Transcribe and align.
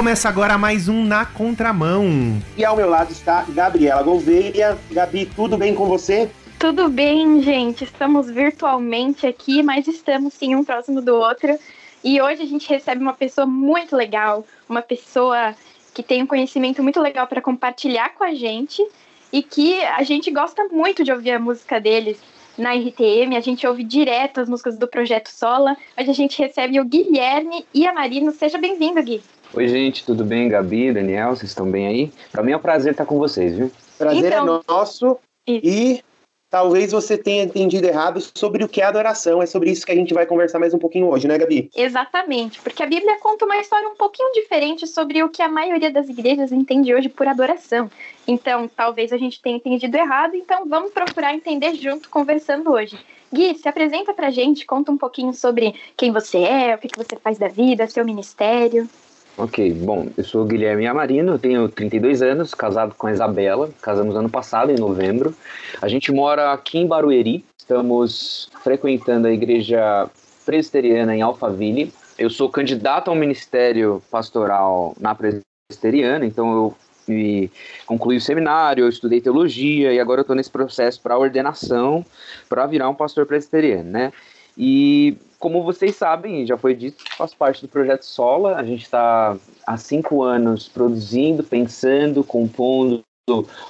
começa 0.00 0.30
agora 0.30 0.56
mais 0.56 0.88
um 0.88 1.04
Na 1.04 1.26
Contramão. 1.26 2.08
E 2.56 2.64
ao 2.64 2.74
meu 2.74 2.88
lado 2.88 3.12
está 3.12 3.44
Gabriela 3.46 4.02
Gouveia. 4.02 4.78
Gabi, 4.90 5.26
tudo 5.26 5.58
bem 5.58 5.74
com 5.74 5.84
você? 5.84 6.30
Tudo 6.58 6.88
bem, 6.88 7.42
gente. 7.42 7.84
Estamos 7.84 8.30
virtualmente 8.30 9.26
aqui, 9.26 9.62
mas 9.62 9.86
estamos 9.86 10.32
sim 10.32 10.54
um 10.54 10.64
próximo 10.64 11.02
do 11.02 11.14
outro. 11.14 11.54
E 12.02 12.18
hoje 12.18 12.40
a 12.40 12.46
gente 12.46 12.66
recebe 12.66 13.02
uma 13.02 13.12
pessoa 13.12 13.46
muito 13.46 13.94
legal, 13.94 14.42
uma 14.66 14.80
pessoa 14.80 15.54
que 15.92 16.02
tem 16.02 16.22
um 16.22 16.26
conhecimento 16.26 16.82
muito 16.82 16.98
legal 16.98 17.26
para 17.26 17.42
compartilhar 17.42 18.14
com 18.14 18.24
a 18.24 18.32
gente 18.32 18.82
e 19.30 19.42
que 19.42 19.84
a 19.84 20.02
gente 20.02 20.30
gosta 20.30 20.64
muito 20.72 21.04
de 21.04 21.12
ouvir 21.12 21.32
a 21.32 21.38
música 21.38 21.78
deles 21.78 22.16
na 22.56 22.72
RTM, 22.72 23.36
a 23.36 23.40
gente 23.40 23.66
ouve 23.66 23.84
direto 23.84 24.40
as 24.40 24.48
músicas 24.48 24.78
do 24.78 24.88
Projeto 24.88 25.28
Sola. 25.28 25.76
Hoje 25.98 26.10
a 26.10 26.14
gente 26.14 26.38
recebe 26.38 26.80
o 26.80 26.86
Guilherme 26.86 27.66
e 27.74 27.86
a 27.86 27.92
Marino. 27.92 28.32
Seja 28.32 28.56
bem-vindo, 28.56 29.02
Gui. 29.02 29.22
Oi, 29.52 29.66
gente, 29.66 30.04
tudo 30.04 30.24
bem? 30.24 30.48
Gabi, 30.48 30.92
Daniel, 30.92 31.30
vocês 31.30 31.50
estão 31.50 31.68
bem 31.68 31.86
aí? 31.88 32.12
Para 32.30 32.40
mim 32.40 32.52
é 32.52 32.56
um 32.56 32.60
prazer 32.60 32.92
estar 32.92 33.04
com 33.04 33.18
vocês, 33.18 33.56
viu? 33.56 33.70
Prazer 33.98 34.24
é 34.24 34.28
então, 34.28 34.62
é 34.68 34.72
nosso. 34.72 35.18
Isso. 35.44 35.60
E 35.66 36.04
talvez 36.48 36.92
você 36.92 37.18
tenha 37.18 37.42
entendido 37.42 37.84
errado 37.84 38.20
sobre 38.32 38.62
o 38.62 38.68
que 38.68 38.80
é 38.80 38.84
adoração. 38.84 39.42
É 39.42 39.46
sobre 39.46 39.68
isso 39.68 39.84
que 39.84 39.90
a 39.90 39.94
gente 39.96 40.14
vai 40.14 40.24
conversar 40.24 40.60
mais 40.60 40.72
um 40.72 40.78
pouquinho 40.78 41.08
hoje, 41.08 41.26
né, 41.26 41.36
Gabi? 41.36 41.68
Exatamente, 41.74 42.60
porque 42.60 42.80
a 42.80 42.86
Bíblia 42.86 43.18
conta 43.18 43.44
uma 43.44 43.56
história 43.56 43.88
um 43.88 43.96
pouquinho 43.96 44.32
diferente 44.34 44.86
sobre 44.86 45.20
o 45.24 45.28
que 45.28 45.42
a 45.42 45.48
maioria 45.48 45.90
das 45.90 46.08
igrejas 46.08 46.52
entende 46.52 46.94
hoje 46.94 47.08
por 47.08 47.26
adoração. 47.26 47.90
Então, 48.28 48.68
talvez 48.68 49.12
a 49.12 49.16
gente 49.16 49.42
tenha 49.42 49.56
entendido 49.56 49.96
errado, 49.96 50.36
então 50.36 50.68
vamos 50.68 50.92
procurar 50.92 51.34
entender 51.34 51.74
junto 51.74 52.08
conversando 52.08 52.70
hoje. 52.70 52.96
Gui, 53.32 53.56
se 53.58 53.68
apresenta 53.68 54.14
pra 54.14 54.30
gente, 54.30 54.64
conta 54.64 54.92
um 54.92 54.96
pouquinho 54.96 55.34
sobre 55.34 55.74
quem 55.96 56.12
você 56.12 56.38
é, 56.38 56.76
o 56.76 56.78
que, 56.78 56.86
que 56.86 56.98
você 56.98 57.16
faz 57.16 57.36
da 57.36 57.48
vida, 57.48 57.88
seu 57.88 58.04
ministério. 58.04 58.88
Ok, 59.36 59.72
bom, 59.72 60.08
eu 60.16 60.24
sou 60.24 60.44
Guilherme 60.44 60.86
Amarino, 60.86 61.38
tenho 61.38 61.68
32 61.68 62.20
anos, 62.20 62.52
casado 62.52 62.94
com 62.94 63.06
a 63.06 63.12
Isabela, 63.12 63.70
casamos 63.80 64.14
ano 64.14 64.28
passado, 64.28 64.70
em 64.70 64.76
novembro. 64.76 65.34
A 65.80 65.88
gente 65.88 66.12
mora 66.12 66.52
aqui 66.52 66.78
em 66.78 66.86
Barueri, 66.86 67.44
estamos 67.58 68.50
frequentando 68.62 69.28
a 69.28 69.32
igreja 69.32 70.08
presbiteriana 70.44 71.16
em 71.16 71.22
Alphaville. 71.22 71.92
Eu 72.18 72.28
sou 72.28 72.50
candidato 72.50 73.08
ao 73.08 73.14
ministério 73.14 74.02
pastoral 74.10 74.94
na 75.00 75.14
presbiteriana, 75.14 76.26
então 76.26 76.52
eu 76.52 76.76
me 77.08 77.50
concluí 77.86 78.16
o 78.16 78.20
seminário, 78.20 78.84
eu 78.84 78.88
estudei 78.88 79.20
teologia 79.20 79.92
e 79.92 79.98
agora 79.98 80.20
eu 80.20 80.22
estou 80.22 80.36
nesse 80.36 80.50
processo 80.50 81.00
para 81.00 81.18
ordenação, 81.18 82.04
para 82.48 82.66
virar 82.66 82.88
um 82.88 82.94
pastor 82.94 83.26
presbiteriano, 83.26 83.90
né? 83.90 84.12
E 84.62 85.16
como 85.38 85.62
vocês 85.62 85.96
sabem, 85.96 86.46
já 86.46 86.58
foi 86.58 86.74
dito, 86.74 87.02
faz 87.16 87.32
parte 87.32 87.62
do 87.62 87.68
projeto 87.68 88.02
Sola. 88.02 88.56
A 88.56 88.62
gente 88.62 88.82
está 88.82 89.34
há 89.66 89.76
cinco 89.78 90.22
anos 90.22 90.68
produzindo, 90.68 91.42
pensando, 91.42 92.22
compondo 92.22 93.02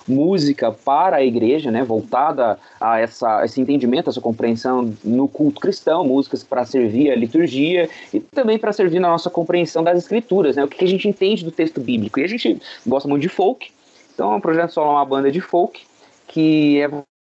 música 0.08 0.72
para 0.72 1.16
a 1.16 1.24
igreja, 1.24 1.70
né, 1.70 1.84
voltada 1.84 2.58
a 2.80 2.98
essa, 2.98 3.44
esse 3.44 3.60
entendimento, 3.60 4.08
essa 4.08 4.20
compreensão 4.20 4.92
no 5.04 5.28
culto 5.28 5.60
cristão, 5.60 6.02
músicas 6.02 6.42
para 6.42 6.64
servir 6.64 7.10
a 7.10 7.14
liturgia 7.14 7.88
e 8.12 8.20
também 8.20 8.58
para 8.58 8.72
servir 8.72 8.98
na 8.98 9.10
nossa 9.10 9.28
compreensão 9.28 9.84
das 9.84 9.98
escrituras, 9.98 10.56
né, 10.56 10.64
o 10.64 10.68
que 10.68 10.82
a 10.82 10.88
gente 10.88 11.06
entende 11.06 11.44
do 11.44 11.52
texto 11.52 11.78
bíblico. 11.78 12.18
E 12.18 12.24
a 12.24 12.26
gente 12.26 12.60
gosta 12.86 13.06
muito 13.06 13.22
de 13.22 13.28
folk, 13.28 13.70
então 14.14 14.34
o 14.34 14.40
Projeto 14.40 14.72
Solo 14.72 14.92
é 14.92 14.94
uma 14.94 15.04
banda 15.04 15.30
de 15.30 15.42
folk 15.42 15.82
que 16.26 16.80
é 16.80 16.88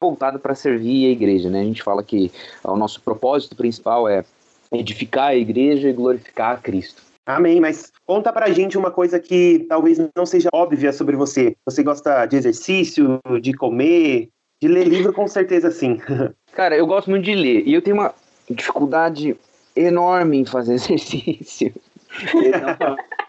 voltado 0.04 0.38
para 0.38 0.54
servir 0.54 1.08
a 1.08 1.12
igreja, 1.12 1.50
né? 1.50 1.62
A 1.62 1.64
gente 1.64 1.82
fala 1.82 2.04
que 2.04 2.30
o 2.62 2.76
nosso 2.76 3.02
propósito 3.02 3.56
principal 3.56 4.08
é 4.08 4.26
edificar 4.70 5.30
a 5.30 5.36
igreja 5.36 5.90
e 5.90 5.94
glorificar 5.94 6.56
a 6.56 6.58
Cristo. 6.58 7.02
Amém, 7.26 7.62
mas 7.62 7.90
conta 8.06 8.34
pra 8.34 8.52
gente 8.52 8.78
uma 8.78 8.92
coisa 8.92 9.18
que 9.18 9.66
talvez 9.70 9.98
não 10.14 10.26
seja 10.26 10.50
óbvia 10.54 10.92
sobre 10.92 11.16
você. 11.16 11.56
Você 11.66 11.82
gosta 11.82 12.26
de 12.26 12.36
exercício, 12.36 13.18
de 13.42 13.54
comer, 13.54 14.28
de 14.62 14.68
ler 14.68 14.86
livro, 14.86 15.14
com 15.14 15.26
certeza 15.26 15.72
sim. 15.72 16.02
Cara, 16.52 16.76
eu 16.76 16.86
gosto 16.86 17.10
muito 17.10 17.24
de 17.24 17.34
ler 17.34 17.64
e 17.66 17.74
eu 17.74 17.82
tenho 17.82 17.96
uma 17.96 18.14
dificuldade 18.50 19.38
enorme 19.74 20.40
em 20.40 20.46
fazer 20.46 20.74
exercício. 20.76 21.74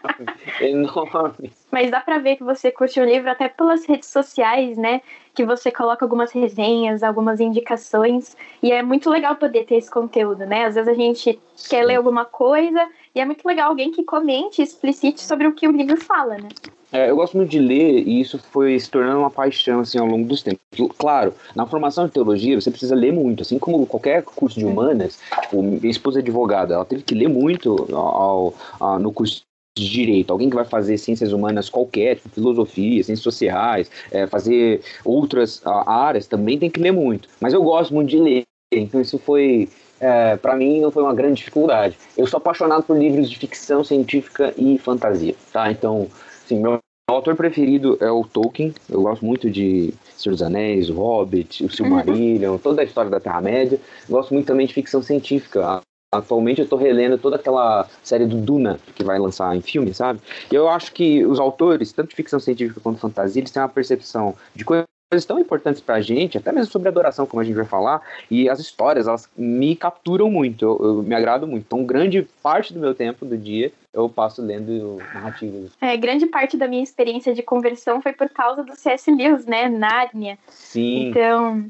enorme. 0.61 1.51
Mas 1.71 1.91
dá 1.91 1.99
pra 1.99 2.19
ver 2.19 2.37
que 2.37 2.43
você 2.43 2.71
curte 2.71 2.99
o 2.99 3.05
livro 3.05 3.29
até 3.29 3.49
pelas 3.49 3.85
redes 3.85 4.09
sociais, 4.09 4.77
né? 4.77 5.01
que 5.35 5.45
você 5.45 5.69
coloca 5.69 6.03
algumas 6.05 6.31
resenhas, 6.31 7.03
algumas 7.03 7.41
indicações, 7.41 8.37
e 8.63 8.71
é 8.71 8.81
muito 8.81 9.09
legal 9.09 9.35
poder 9.35 9.65
ter 9.65 9.75
esse 9.75 9.91
conteúdo, 9.91 10.45
né? 10.45 10.65
Às 10.65 10.75
vezes 10.75 10.89
a 10.89 10.93
gente 10.93 11.37
quer 11.69 11.83
ler 11.83 11.95
alguma 11.95 12.23
coisa 12.23 12.87
e 13.13 13.19
é 13.19 13.25
muito 13.25 13.45
legal 13.45 13.69
alguém 13.69 13.91
que 13.91 14.03
comente, 14.03 14.61
explicite 14.61 15.21
sobre 15.21 15.45
o 15.45 15.53
que 15.53 15.67
o 15.67 15.71
livro 15.71 15.97
fala, 15.97 16.37
né? 16.37 16.47
É, 16.93 17.09
eu 17.09 17.15
gosto 17.17 17.35
muito 17.35 17.49
de 17.49 17.59
ler 17.59 18.07
e 18.07 18.21
isso 18.21 18.39
foi 18.39 18.79
se 18.79 18.89
tornando 18.89 19.19
uma 19.19 19.29
paixão 19.29 19.81
assim 19.81 19.99
ao 19.99 20.05
longo 20.05 20.25
dos 20.25 20.41
tempos. 20.41 20.61
Claro, 20.97 21.33
na 21.53 21.65
formação 21.65 22.05
de 22.05 22.13
teologia 22.13 22.59
você 22.59 22.71
precisa 22.71 22.95
ler 22.95 23.11
muito, 23.11 23.41
assim 23.41 23.59
como 23.59 23.85
qualquer 23.85 24.23
curso 24.23 24.57
de 24.57 24.65
humanas. 24.65 25.19
Tipo, 25.41 25.61
minha 25.61 25.91
esposa 25.91 26.19
é 26.19 26.21
advogada, 26.21 26.75
ela 26.75 26.85
teve 26.85 27.03
que 27.03 27.13
ler 27.13 27.27
muito 27.27 27.87
ao, 27.93 28.53
ao, 28.79 28.99
no 28.99 29.11
curso 29.11 29.43
de 29.77 29.89
direito, 29.89 30.31
alguém 30.31 30.49
que 30.49 30.55
vai 30.55 30.63
fazer 30.63 30.97
ciências 30.97 31.33
humanas 31.33 31.69
qualquer, 31.69 32.15
tipo 32.15 32.29
filosofia, 32.29 33.03
ciências 33.03 33.19
sociais, 33.19 33.91
é, 34.09 34.25
fazer 34.25 34.81
outras 35.03 35.61
a, 35.65 35.91
áreas, 36.07 36.27
também 36.27 36.57
tem 36.57 36.69
que 36.69 36.79
ler 36.79 36.91
muito. 36.91 37.27
Mas 37.41 37.53
eu 37.53 37.61
gosto 37.61 37.93
muito 37.93 38.09
de 38.09 38.17
ler, 38.17 38.43
então 38.73 39.01
isso 39.01 39.19
foi, 39.19 39.67
é, 39.99 40.37
para 40.37 40.55
mim, 40.55 40.79
não 40.79 40.91
foi 40.91 41.03
uma 41.03 41.13
grande 41.13 41.35
dificuldade. 41.35 41.97
Eu 42.17 42.25
sou 42.25 42.37
apaixonado 42.37 42.83
por 42.83 42.97
livros 42.97 43.29
de 43.29 43.37
ficção 43.37 43.83
científica 43.83 44.53
e 44.57 44.77
fantasia, 44.77 45.35
tá? 45.51 45.69
Então, 45.69 46.07
assim, 46.45 46.57
meu 46.57 46.79
autor 47.09 47.35
preferido 47.35 47.97
é 47.99 48.09
o 48.09 48.23
Tolkien, 48.23 48.73
eu 48.89 49.01
gosto 49.01 49.25
muito 49.25 49.49
de 49.51 49.93
Senhor 50.15 50.35
dos 50.35 50.41
Anéis, 50.41 50.89
o 50.89 50.93
Hobbit, 50.93 51.65
o 51.65 51.69
Silmarillion, 51.75 52.57
toda 52.57 52.81
a 52.81 52.85
história 52.85 53.11
da 53.11 53.19
Terra-média. 53.19 53.77
Gosto 54.09 54.33
muito 54.33 54.47
também 54.47 54.65
de 54.65 54.73
ficção 54.73 55.03
científica, 55.03 55.81
Atualmente 56.17 56.61
eu 56.61 56.67
tô 56.67 56.75
relendo 56.75 57.17
toda 57.17 57.35
aquela 57.35 57.87
série 58.03 58.25
do 58.25 58.37
Duna 58.37 58.79
que 58.95 59.03
vai 59.03 59.19
lançar 59.19 59.55
em 59.55 59.61
filme, 59.61 59.93
sabe? 59.93 60.19
E 60.51 60.55
eu 60.55 60.69
acho 60.69 60.91
que 60.91 61.25
os 61.25 61.39
autores, 61.39 61.91
tanto 61.91 62.09
de 62.09 62.15
ficção 62.15 62.39
científica 62.39 62.79
quanto 62.81 62.99
fantasia, 62.99 63.41
eles 63.41 63.51
têm 63.51 63.61
uma 63.61 63.69
percepção 63.69 64.35
de 64.55 64.65
coisas 64.65 64.85
tão 65.25 65.39
importantes 65.39 65.81
pra 65.81 66.01
gente, 66.01 66.37
até 66.37 66.51
mesmo 66.51 66.71
sobre 66.71 66.89
adoração, 66.89 67.25
como 67.25 67.39
a 67.39 67.43
gente 67.43 67.55
vai 67.55 67.65
falar, 67.65 68.01
e 68.29 68.49
as 68.49 68.59
histórias, 68.59 69.07
elas 69.07 69.29
me 69.37 69.75
capturam 69.75 70.29
muito, 70.29 70.65
eu, 70.65 70.79
eu 70.81 71.03
me 71.03 71.15
agrado 71.15 71.47
muito. 71.47 71.63
Então, 71.65 71.85
grande 71.85 72.27
parte 72.41 72.73
do 72.73 72.79
meu 72.79 72.93
tempo 72.93 73.25
do 73.25 73.37
dia 73.37 73.71
eu 73.93 74.09
passo 74.09 74.41
lendo 74.41 75.01
narrativas. 75.13 75.71
É, 75.79 75.95
grande 75.95 76.25
parte 76.25 76.57
da 76.57 76.67
minha 76.67 76.83
experiência 76.83 77.33
de 77.33 77.41
conversão 77.41 78.01
foi 78.01 78.11
por 78.11 78.29
causa 78.29 78.61
do 78.61 78.75
C.S. 78.75 79.09
Lewis, 79.09 79.45
né? 79.45 79.69
Nárnia. 79.69 80.37
Sim. 80.49 81.09
Então, 81.09 81.65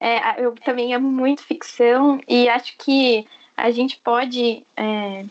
é, 0.00 0.44
eu 0.44 0.52
também 0.64 0.92
amo 0.92 1.08
muito 1.08 1.42
ficção 1.42 2.20
e 2.26 2.48
acho 2.48 2.76
que 2.76 3.24
a 3.60 3.70
gente 3.70 4.00
pode 4.02 4.64
é, 4.76 5.24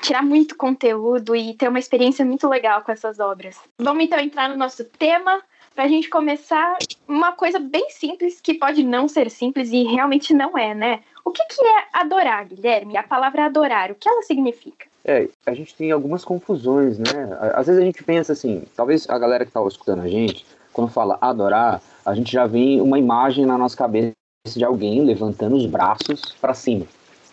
tirar 0.00 0.22
muito 0.22 0.56
conteúdo 0.56 1.34
e 1.34 1.54
ter 1.54 1.68
uma 1.68 1.78
experiência 1.78 2.24
muito 2.24 2.48
legal 2.48 2.82
com 2.82 2.92
essas 2.92 3.18
obras. 3.18 3.58
Vamos 3.78 4.04
então 4.04 4.18
entrar 4.18 4.48
no 4.48 4.56
nosso 4.56 4.84
tema 4.84 5.42
para 5.74 5.84
a 5.84 5.88
gente 5.88 6.08
começar 6.08 6.76
uma 7.06 7.32
coisa 7.32 7.58
bem 7.58 7.90
simples 7.90 8.40
que 8.40 8.54
pode 8.54 8.82
não 8.82 9.08
ser 9.08 9.30
simples 9.30 9.70
e 9.70 9.82
realmente 9.84 10.32
não 10.32 10.56
é, 10.56 10.74
né? 10.74 11.00
O 11.24 11.30
que, 11.30 11.44
que 11.46 11.64
é 11.64 11.84
adorar, 11.92 12.44
Guilherme? 12.46 12.96
A 12.96 13.02
palavra 13.02 13.46
adorar, 13.46 13.90
o 13.90 13.94
que 13.94 14.08
ela 14.08 14.22
significa? 14.22 14.86
É, 15.04 15.28
a 15.46 15.54
gente 15.54 15.74
tem 15.74 15.90
algumas 15.90 16.24
confusões, 16.24 16.98
né? 16.98 17.38
Às 17.54 17.66
vezes 17.66 17.80
a 17.80 17.84
gente 17.84 18.02
pensa 18.02 18.32
assim, 18.32 18.64
talvez 18.76 19.08
a 19.08 19.18
galera 19.18 19.44
que 19.44 19.50
está 19.50 19.64
escutando 19.66 20.02
a 20.02 20.08
gente, 20.08 20.44
quando 20.72 20.90
fala 20.90 21.18
adorar, 21.20 21.80
a 22.04 22.14
gente 22.14 22.32
já 22.32 22.46
vem 22.46 22.80
uma 22.80 22.98
imagem 22.98 23.46
na 23.46 23.56
nossa 23.56 23.76
cabeça 23.76 24.14
de 24.54 24.64
alguém 24.64 25.04
levantando 25.04 25.56
os 25.56 25.66
braços 25.66 26.34
para 26.40 26.54
cima 26.54 26.86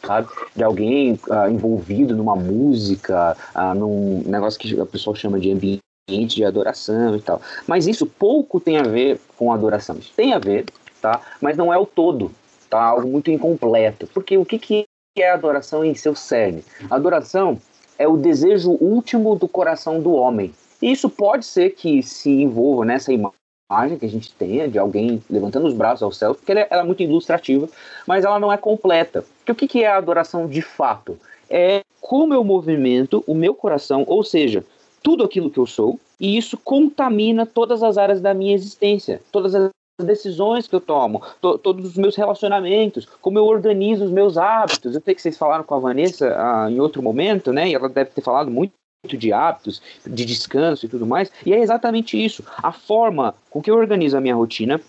sabe? 0.07 0.29
De 0.55 0.63
alguém 0.63 1.19
uh, 1.27 1.49
envolvido 1.51 2.15
numa 2.15 2.35
música, 2.35 3.35
uh, 3.53 3.77
num 3.77 4.23
negócio 4.25 4.59
que 4.59 4.79
a 4.79 4.85
pessoa 4.85 5.15
chama 5.15 5.39
de 5.39 5.51
ambiente 5.51 5.81
de 6.35 6.45
adoração 6.45 7.15
e 7.15 7.21
tal. 7.21 7.41
Mas 7.67 7.85
isso 7.85 8.05
pouco 8.05 8.59
tem 8.59 8.77
a 8.77 8.83
ver 8.83 9.19
com 9.37 9.51
adoração. 9.51 9.97
Isso 9.97 10.13
tem 10.15 10.33
a 10.33 10.39
ver, 10.39 10.65
tá? 11.01 11.21
Mas 11.41 11.57
não 11.57 11.73
é 11.73 11.77
o 11.77 11.85
todo, 11.85 12.31
tá? 12.69 12.81
Algo 12.81 13.07
muito 13.07 13.29
incompleto. 13.29 14.07
Porque 14.07 14.37
o 14.37 14.45
que, 14.45 14.57
que 14.57 14.85
é 15.17 15.31
adoração 15.31 15.83
em 15.83 15.93
seu 15.93 16.15
cerne? 16.15 16.63
Adoração 16.89 17.59
é 17.99 18.07
o 18.07 18.15
desejo 18.15 18.71
último 18.79 19.35
do 19.35 19.47
coração 19.47 19.99
do 19.99 20.13
homem. 20.13 20.53
E 20.81 20.91
isso 20.91 21.09
pode 21.09 21.45
ser 21.45 21.71
que 21.71 22.01
se 22.01 22.29
envolva 22.29 22.85
nessa 22.85 23.11
imagem 23.11 23.37
imagem 23.69 23.97
que 23.97 24.05
a 24.05 24.09
gente 24.09 24.31
tenha 24.33 24.67
de 24.67 24.79
alguém 24.79 25.21
levantando 25.29 25.67
os 25.67 25.73
braços 25.73 26.01
ao 26.01 26.11
céu, 26.11 26.33
porque 26.33 26.51
ela 26.51 26.61
é, 26.61 26.67
ela 26.69 26.81
é 26.81 26.85
muito 26.85 27.03
ilustrativa, 27.03 27.67
mas 28.07 28.23
ela 28.23 28.39
não 28.39 28.51
é 28.51 28.57
completa. 28.57 29.25
Porque 29.39 29.51
o 29.51 29.55
que, 29.55 29.67
que 29.67 29.83
é 29.83 29.87
a 29.87 29.97
adoração 29.97 30.47
de 30.47 30.61
fato? 30.61 31.19
É 31.49 31.81
como 31.99 32.33
eu 32.33 32.43
movimento 32.43 33.23
o 33.27 33.35
meu 33.35 33.53
coração, 33.53 34.03
ou 34.07 34.23
seja, 34.23 34.63
tudo 35.03 35.23
aquilo 35.23 35.51
que 35.51 35.59
eu 35.59 35.65
sou, 35.65 35.99
e 36.19 36.37
isso 36.37 36.57
contamina 36.57 37.45
todas 37.45 37.83
as 37.83 37.97
áreas 37.97 38.21
da 38.21 38.33
minha 38.33 38.55
existência, 38.55 39.21
todas 39.31 39.53
as 39.53 39.69
decisões 40.01 40.67
que 40.67 40.75
eu 40.75 40.81
tomo, 40.81 41.21
to, 41.41 41.57
todos 41.57 41.85
os 41.85 41.97
meus 41.97 42.15
relacionamentos, 42.15 43.05
como 43.21 43.37
eu 43.37 43.45
organizo 43.45 44.05
os 44.05 44.11
meus 44.11 44.37
hábitos. 44.37 44.95
Eu 44.95 45.01
sei 45.01 45.13
que 45.13 45.21
vocês 45.21 45.37
falaram 45.37 45.63
com 45.63 45.75
a 45.75 45.79
Vanessa 45.79 46.35
ah, 46.37 46.71
em 46.71 46.79
outro 46.79 47.01
momento, 47.01 47.51
né? 47.51 47.69
E 47.69 47.75
ela 47.75 47.89
deve 47.89 48.11
ter 48.11 48.21
falado 48.21 48.49
muito 48.49 48.73
de 49.15 49.31
hábitos, 49.31 49.81
de 50.05 50.25
descanso 50.25 50.85
e 50.85 50.89
tudo 50.89 51.05
mais, 51.05 51.31
e 51.45 51.53
é 51.53 51.59
exatamente 51.59 52.23
isso. 52.23 52.43
A 52.57 52.71
forma 52.71 53.35
com 53.49 53.61
que 53.61 53.69
eu 53.69 53.75
organizo 53.75 54.17
a 54.17 54.21
minha 54.21 54.35
rotina, 54.35 54.81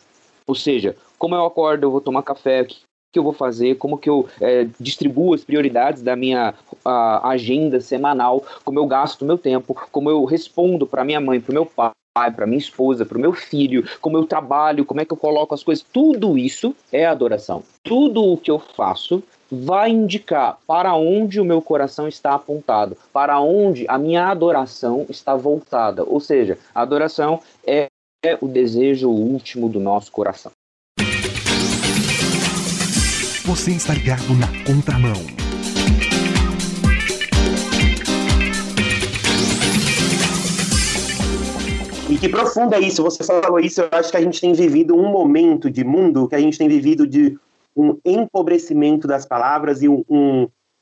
ou 0.47 0.55
seja, 0.55 0.97
como 1.19 1.35
eu 1.35 1.44
acordo, 1.44 1.85
eu 1.85 1.91
vou 1.91 2.00
tomar 2.00 2.23
café, 2.23 2.62
o 2.62 2.67
que 2.67 3.19
eu 3.19 3.23
vou 3.23 3.32
fazer, 3.32 3.76
como 3.76 3.99
que 3.99 4.09
eu 4.09 4.29
é, 4.41 4.67
distribuo 4.79 5.35
as 5.35 5.44
prioridades 5.44 6.03
da 6.03 6.15
minha 6.15 6.55
a, 6.85 7.29
agenda 7.31 7.81
semanal, 7.81 8.44
como 8.65 8.79
eu 8.79 8.87
gasto 8.87 9.25
meu 9.25 9.38
tempo, 9.38 9.75
como 9.91 10.11
eu 10.11 10.25
respondo 10.25 10.87
para 10.87 11.05
minha 11.05 11.21
mãe, 11.21 11.41
para 11.41 11.53
meu 11.53 11.67
pai, 11.67 11.93
para 12.35 12.47
minha 12.47 12.59
esposa, 12.59 13.06
para 13.06 13.17
o 13.17 13.21
meu 13.21 13.32
filho, 13.32 13.85
como 14.00 14.17
eu 14.17 14.26
trabalho, 14.26 14.85
como 14.85 15.00
é 15.00 15.05
que 15.05 15.12
eu 15.12 15.17
coloco 15.17 15.55
as 15.55 15.62
coisas, 15.62 15.85
tudo 15.93 16.37
isso 16.37 16.75
é 16.93 17.06
adoração. 17.06 17.62
Tudo 17.82 18.25
o 18.25 18.37
que 18.37 18.50
eu 18.50 18.59
faço 18.59 19.23
vai 19.50 19.91
indicar 19.91 20.59
para 20.67 20.95
onde 20.95 21.41
o 21.41 21.45
meu 21.45 21.62
coração 21.62 22.06
está 22.06 22.35
apontado, 22.35 22.97
para 23.12 23.41
onde 23.41 23.87
a 23.89 23.99
minha 23.99 24.27
adoração 24.27 25.06
está 25.09 25.35
voltada. 25.35 26.05
Ou 26.05 26.21
seja, 26.21 26.59
a 26.75 26.83
adoração 26.83 27.41
é, 27.67 27.87
é 28.25 28.39
o 28.41 28.49
desejo 28.49 29.09
último 29.09 29.69
do 29.69 29.81
nosso 29.81 30.12
coração. 30.12 30.53
Você 33.45 33.71
está 33.71 33.95
ligado 33.95 34.35
na 34.35 34.49
contramão. 34.65 35.49
E 42.11 42.17
que 42.17 42.29
profundo 42.29 42.75
é 42.75 42.81
isso, 42.81 43.03
você 43.03 43.23
falou 43.23 43.61
isso, 43.61 43.83
eu 43.83 43.89
acho 43.93 44.11
que 44.11 44.17
a 44.17 44.21
gente 44.21 44.41
tem 44.41 44.53
vivido 44.53 44.95
um 44.95 45.11
momento 45.11 45.71
de 45.71 45.85
mundo 45.85 46.27
que 46.27 46.35
a 46.35 46.41
gente 46.41 46.56
tem 46.56 46.67
vivido 46.67 47.06
de 47.06 47.39
um 47.78 47.98
empobrecimento 48.04 49.06
das 49.06 49.25
palavras 49.25 49.82
e 49.82 49.88
um, 49.88 50.04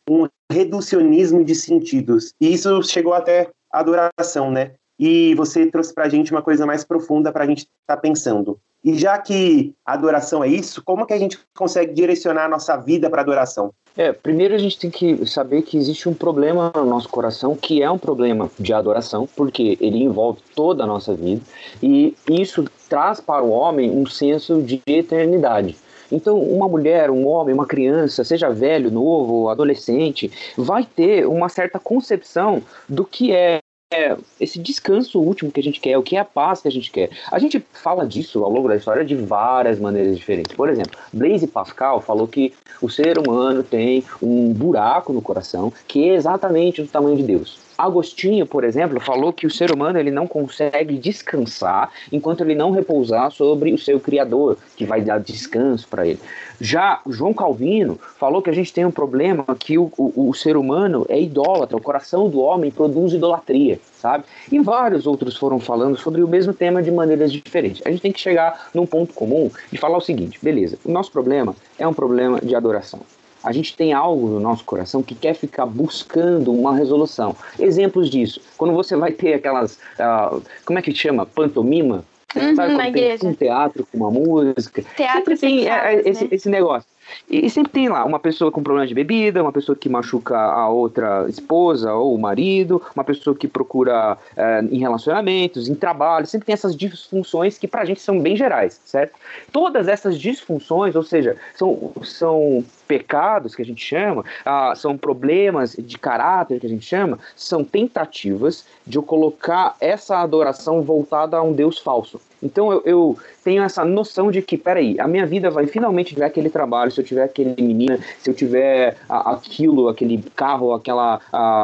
um, 0.09 0.27
reducionismo 0.51 1.45
de 1.45 1.55
sentidos. 1.55 2.33
E 2.41 2.53
isso 2.53 2.83
chegou 2.83 3.13
até 3.13 3.51
a 3.73 3.81
adoração, 3.81 4.51
né? 4.51 4.73
E 4.99 5.35
você 5.35 5.67
trouxe 5.67 5.93
para 5.93 6.05
a 6.05 6.09
gente 6.09 6.33
uma 6.33 6.41
coisa 6.41 6.65
mais 6.65 6.83
profunda 6.83 7.31
para 7.31 7.45
a 7.45 7.47
gente 7.47 7.61
estar 7.61 7.97
tá 7.97 7.97
pensando. 7.97 8.59
E 8.83 8.95
já 8.95 9.19
que 9.19 9.75
a 9.85 9.93
adoração 9.93 10.43
é 10.43 10.49
isso, 10.49 10.83
como 10.83 11.05
que 11.05 11.13
a 11.13 11.19
gente 11.19 11.39
consegue 11.55 11.93
direcionar 11.93 12.45
a 12.47 12.49
nossa 12.49 12.77
vida 12.77 13.11
para 13.11 13.21
adoração? 13.21 13.73
É, 13.97 14.13
primeiro 14.13 14.55
a 14.55 14.59
gente 14.59 14.79
tem 14.79 14.91
que 14.91 15.27
saber 15.27 15.63
que 15.63 15.77
existe 15.77 16.09
um 16.09 16.15
problema 16.15 16.71
no 16.75 16.85
nosso 16.85 17.09
coração, 17.09 17.57
que 17.57 17.83
é 17.83 17.91
um 17.91 17.99
problema 17.99 18.51
de 18.59 18.73
adoração, 18.73 19.29
porque 19.35 19.77
ele 19.81 20.05
envolve 20.05 20.41
toda 20.55 20.85
a 20.85 20.87
nossa 20.87 21.15
vida, 21.15 21.41
e 21.83 22.15
isso 22.29 22.65
traz 22.89 23.21
para 23.21 23.43
o 23.43 23.51
homem 23.51 23.91
um 23.91 24.07
senso 24.07 24.63
de 24.63 24.81
eternidade. 24.87 25.77
Então, 26.11 26.41
uma 26.41 26.69
mulher, 26.69 27.11
um 27.11 27.27
homem, 27.27 27.55
uma 27.55 27.67
criança, 27.67 28.25
seja 28.25 28.51
velho, 28.51 28.91
novo, 28.91 29.49
adolescente, 29.49 30.31
vai 30.57 30.85
ter 30.85 31.27
uma 31.27 31.49
certa 31.49 31.79
concepção 31.79 32.63
do 32.89 33.05
que 33.05 33.33
é 33.33 33.61
é 33.95 34.17
esse 34.41 34.59
descanso 34.59 35.21
último 35.21 35.53
que 35.53 35.61
a 35.61 35.63
gente 35.63 35.79
quer, 35.79 35.97
o 35.97 36.03
que 36.03 36.17
é 36.17 36.19
a 36.19 36.25
paz 36.25 36.61
que 36.61 36.67
a 36.67 36.73
gente 36.73 36.91
quer. 36.91 37.09
A 37.31 37.39
gente 37.39 37.65
fala 37.73 38.05
disso 38.05 38.43
ao 38.43 38.51
longo 38.51 38.67
da 38.67 38.75
história 38.75 39.05
de 39.05 39.15
várias 39.15 39.79
maneiras 39.79 40.17
diferentes. 40.17 40.57
Por 40.57 40.69
exemplo, 40.69 40.99
Blaise 41.13 41.47
Pascal 41.47 42.01
falou 42.01 42.27
que 42.27 42.53
o 42.83 42.91
ser 42.91 43.17
humano 43.17 43.63
tem 43.63 44.03
um 44.21 44.53
buraco 44.53 45.13
no 45.13 45.23
coração 45.23 45.73
que 45.87 46.09
é 46.09 46.15
exatamente 46.15 46.83
do 46.83 46.89
tamanho 46.89 47.17
de 47.17 47.23
Deus. 47.23 47.66
Agostinho, 47.77 48.47
por 48.47 48.65
exemplo, 48.65 48.99
falou 49.01 49.33
que 49.33 49.47
o 49.47 49.51
ser 49.51 49.71
humano 49.71 49.99
ele 49.99 50.11
não 50.11 50.27
consegue 50.27 50.97
descansar 50.97 51.91
enquanto 52.11 52.41
ele 52.41 52.55
não 52.55 52.71
repousar 52.71 53.31
sobre 53.31 53.73
o 53.73 53.79
seu 53.79 54.01
Criador, 54.01 54.57
que 54.77 54.85
vai 54.85 55.03
dar 55.03 55.19
descanso 55.19 55.87
para 55.89 56.07
ele. 56.07 56.21
Já 56.61 57.01
João 57.07 57.35
Calvino 57.35 57.99
falou 58.19 58.41
que 58.41 58.49
a 58.49 58.53
gente 58.53 58.73
tem 58.73 58.85
um 58.85 58.91
problema 58.91 59.45
que 59.59 59.77
o, 59.77 59.91
o, 59.97 60.31
o 60.31 60.35
ser 60.35 60.57
humano 60.57 61.05
é 61.09 61.21
idólatra, 61.21 61.77
o 61.77 61.83
coração 61.83 62.29
do 62.29 62.41
homem 62.41 62.71
produz 62.71 63.13
idolatria, 63.13 63.79
sabe? 64.01 64.25
E 64.51 64.59
vários 64.59 65.07
outros 65.07 65.37
foram 65.37 65.61
falando 65.61 65.97
sobre 65.97 66.23
o 66.23 66.29
mesmo 66.29 66.55
tema 66.55 66.83
de 66.83 66.91
maneiras 66.91 67.31
diferentes. 67.31 67.83
A 67.85 67.91
gente 67.91 68.01
tem 68.01 68.13
que 68.13 68.21
chegar 68.21 68.71
num 68.73 68.87
ponto 68.87 69.13
comum 69.13 69.51
e 69.73 69.77
falar 69.77 69.99
o 69.99 70.01
seguinte: 70.01 70.39
beleza, 70.43 70.79
o 70.85 70.91
nosso 70.91 71.13
problema 71.13 71.55
é 71.79 71.87
um 71.87 71.95
problema 71.95 72.41
de 72.41 72.55
adoração 72.55 73.01
a 73.47 73.53
gente 73.53 73.77
tem 73.77 73.93
algo 73.93 74.27
no 74.27 74.41
nosso 74.41 74.65
coração 74.65 75.05
que 75.05 75.15
quer 75.15 75.33
ficar 75.33 75.67
buscando 75.67 76.53
uma 76.53 76.75
resolução. 76.77 77.37
Exemplos 77.61 78.11
disso, 78.11 78.41
quando 78.59 78.75
você 78.75 78.97
vai 78.97 79.13
ter 79.13 79.35
aquelas, 79.35 79.75
uh, 80.01 80.43
como 80.65 80.81
é 80.81 80.83
que 80.83 80.93
chama? 80.93 81.25
Pantomima? 81.25 82.05
Uhum, 82.35 82.57
Sabe, 82.57 82.75
na 82.75 82.89
igreja. 82.89 83.25
um 83.25 83.33
teatro 83.33 83.87
com 83.91 83.99
uma 83.99 84.11
música. 84.11 84.83
Teatro 84.97 85.19
Sempre 85.19 85.37
tem 85.39 85.69
é, 85.69 85.95
é, 85.95 86.09
esse, 86.09 86.25
né? 86.25 86.29
esse 86.33 86.49
negócio. 86.51 86.89
E, 87.29 87.49
sempre 87.51 87.73
tem 87.73 87.89
lá 87.89 88.05
uma 88.05 88.19
pessoa 88.19 88.51
com 88.53 88.63
problema 88.63 88.87
de 88.87 88.95
bebida, 88.95 89.43
uma 89.43 89.53
pessoa 89.53 89.77
que 89.77 89.89
machuca 89.89 90.37
a 90.37 90.69
outra 90.69 91.27
esposa 91.29 91.93
ou 91.93 92.15
o 92.15 92.19
marido, 92.19 92.83
uma 92.95 93.05
pessoa 93.05 93.35
que 93.35 93.49
procura 93.49 94.17
é, 94.37 94.61
em 94.63 94.79
relacionamentos, 94.79 95.69
em 95.69 95.75
trabalho, 95.75 96.27
sempre 96.27 96.47
tem 96.47 96.53
essas 96.53 96.77
disfunções 96.77 97.59
que 97.59 97.69
pra 97.69 97.85
gente 97.85 98.01
são 98.01 98.21
bem 98.21 98.37
gerais, 98.37 98.81
certo? 98.85 99.15
Todas 99.53 99.89
essas 99.89 100.19
disfunções, 100.19 100.95
ou 100.95 101.03
seja, 101.03 101.37
são, 101.55 101.93
são 102.03 102.65
pecados 102.87 103.55
que 103.55 103.63
a 103.63 103.65
gente 103.65 103.85
chama, 103.85 104.25
ah, 104.45 104.73
são 104.77 104.97
problemas 104.97 105.75
de 105.79 105.99
caráter 105.99 106.61
que 106.61 106.67
a 106.67 106.71
gente 106.71 106.87
chama, 106.87 107.19
são 107.35 107.65
tentativas 107.65 108.65
de 108.87 108.97
eu 108.97 109.03
colocar 109.03 109.77
essa 109.81 110.19
adoração 110.19 110.83
voltada 110.83 111.37
a 111.37 111.43
um 111.43 111.53
Deus 111.53 111.79
falso. 111.79 112.21
Então 112.43 112.73
eu, 112.73 112.83
eu, 112.85 113.19
tenho 113.43 113.63
essa 113.63 113.85
noção 113.85 114.31
de 114.31 114.43
que, 114.43 114.57
peraí, 114.59 114.99
a 114.99 115.07
minha 115.07 115.25
vida 115.25 115.51
vai 115.51 115.67
finalmente 115.67 116.15
tiver 116.15 116.27
aquele 116.27 116.51
trabalho, 116.51 116.91
se 116.91 117.01
eu 117.01 117.05
tiver 117.05 117.23
aquele 117.23 117.55
menina, 117.63 117.99
se 118.19 118.29
eu 118.29 118.35
tiver 118.35 118.97
a, 119.09 119.33
aquilo, 119.33 119.89
aquele 119.89 120.23
carro, 120.35 120.73
aquela 120.73 121.21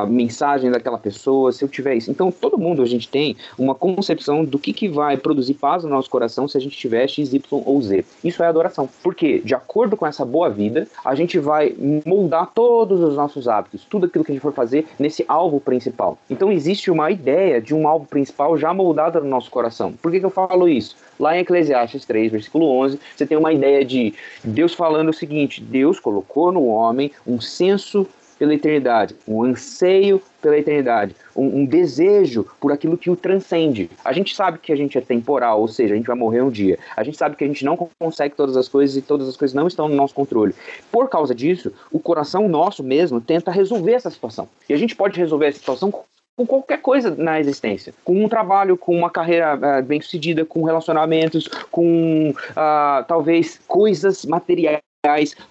mensagem 0.09 0.71
daquela 0.71 0.99
pessoa, 0.99 1.51
se 1.51 1.65
eu 1.65 1.69
tiver 1.69 1.97
isso. 1.97 2.11
Então 2.11 2.31
todo 2.31 2.57
mundo 2.57 2.83
a 2.83 2.87
gente 2.87 3.09
tem 3.09 3.37
uma 3.59 3.75
concepção 3.75 4.45
do 4.45 4.59
que, 4.59 4.73
que 4.73 4.89
vai 4.89 5.17
produzir 5.17 5.55
paz 5.55 5.83
no 5.83 5.91
nosso 5.91 6.09
coração 6.09 6.47
se 6.47 6.57
a 6.57 6.61
gente 6.61 6.77
tiver 6.77 7.07
X, 7.09 7.33
Y 7.33 7.63
ou 7.65 7.83
Z. 7.83 8.05
Isso 8.23 8.43
é 8.43 8.47
adoração. 8.47 8.89
Porque, 9.03 9.41
de 9.41 9.55
acordo 9.55 9.97
com 9.97 10.07
essa 10.07 10.25
boa 10.25 10.49
vida, 10.49 10.87
a 11.05 11.15
gente 11.15 11.39
vai 11.39 11.75
moldar 12.07 12.51
todos 12.55 13.01
os 13.01 13.17
nossos 13.17 13.49
hábitos, 13.49 13.85
tudo 13.89 14.07
aquilo 14.07 14.25
que 14.25 14.33
a 14.33 14.35
gente 14.35 14.43
for 14.43 14.53
fazer 14.53 14.87
nesse 14.99 15.25
alvo 15.27 15.61
principal. 15.61 16.19
Então 16.31 16.53
existe 16.53 16.91
uma 16.91 17.11
ideia 17.11 17.61
de 17.61 17.75
um 17.75 17.89
alvo 17.89 18.07
principal 18.07 18.57
já 18.57 18.73
moldada 18.73 19.21
no 19.21 19.29
nosso 19.29 19.51
coração. 19.51 19.93
Por 20.01 20.13
que, 20.13 20.21
que 20.21 20.27
eu 20.27 20.31
falo 20.31 20.62
isso? 20.69 20.97
Lá 21.19 21.37
em 21.37 21.41
Eclesiastes 21.41 22.05
3, 22.05 22.33
versículo 22.33 22.67
11, 22.81 22.99
você 23.17 23.27
tem 23.27 23.39
uma 23.39 23.53
ideia 23.53 23.85
de 23.85 24.15
Deus 24.43 24.75
falando 24.75 25.11
o 25.11 25.15
seguinte: 25.15 25.61
Deus 25.61 26.01
colocou 26.01 26.51
no 26.51 26.67
homem 26.67 27.13
um 27.27 27.41
senso 27.41 28.07
pela 28.43 28.55
eternidade, 28.55 29.15
um 29.29 29.45
anseio 29.45 30.21
pela 30.41 30.59
eternidade, 30.59 31.15
um, 31.37 31.61
um, 31.61 31.65
desejo 31.65 32.45
por 32.61 32.73
aquilo 32.73 32.99
que 32.99 33.09
o 33.09 33.15
transcende. 33.15 33.89
A 34.05 34.13
gente 34.13 34.35
sabe 34.35 34.59
que 34.59 34.73
a 34.73 34.77
gente 34.77 34.99
é 34.99 35.01
temporal, 35.01 35.61
ou 35.61 35.69
seja, 35.69 35.95
a 35.95 35.97
gente 35.97 36.09
vai 36.09 36.17
morrer 36.17 36.43
um 36.43 36.51
dia. 36.51 36.77
A 36.97 37.05
gente 37.05 37.17
sabe 37.17 37.37
que 37.37 37.45
a 37.45 37.47
gente 37.47 37.65
não 37.65 37.77
consegue 38.01 38.35
todas 38.35 38.57
as 38.57 38.69
coisas 38.69 38.97
e 38.97 39.01
todas 39.01 39.29
as 39.29 39.37
coisas 39.37 39.55
não 39.55 39.69
estão 39.69 39.89
no 39.89 39.95
nosso 39.95 40.13
controle. 40.13 40.57
Por 40.91 41.09
causa 41.09 41.33
disso, 41.33 41.73
o 41.93 42.01
coração 42.01 42.49
nosso 42.49 42.83
mesmo 42.83 43.21
tenta 43.21 43.53
resolver 43.53 43.93
essa 43.93 44.11
situação. 44.11 44.49
E 44.69 44.75
a 44.75 44.77
gente 44.77 44.97
pode 44.97 45.17
resolver 45.17 45.47
essa 45.47 45.61
situação 45.61 45.93
com 46.37 46.47
qualquer 46.47 46.81
coisa 46.81 47.15
na 47.17 47.39
existência. 47.39 47.95
Com 48.05 48.25
um 48.25 48.29
trabalho, 48.29 48.77
com 48.77 48.97
uma 48.97 49.11
carreira 49.11 49.55
uh, 49.55 49.83
bem 49.83 50.01
sucedida, 50.01 50.45
com 50.45 50.63
relacionamentos, 50.63 51.49
com 51.71 52.31
uh, 52.31 53.05
talvez 53.07 53.61
coisas 53.67 54.25
materiais 54.25 54.81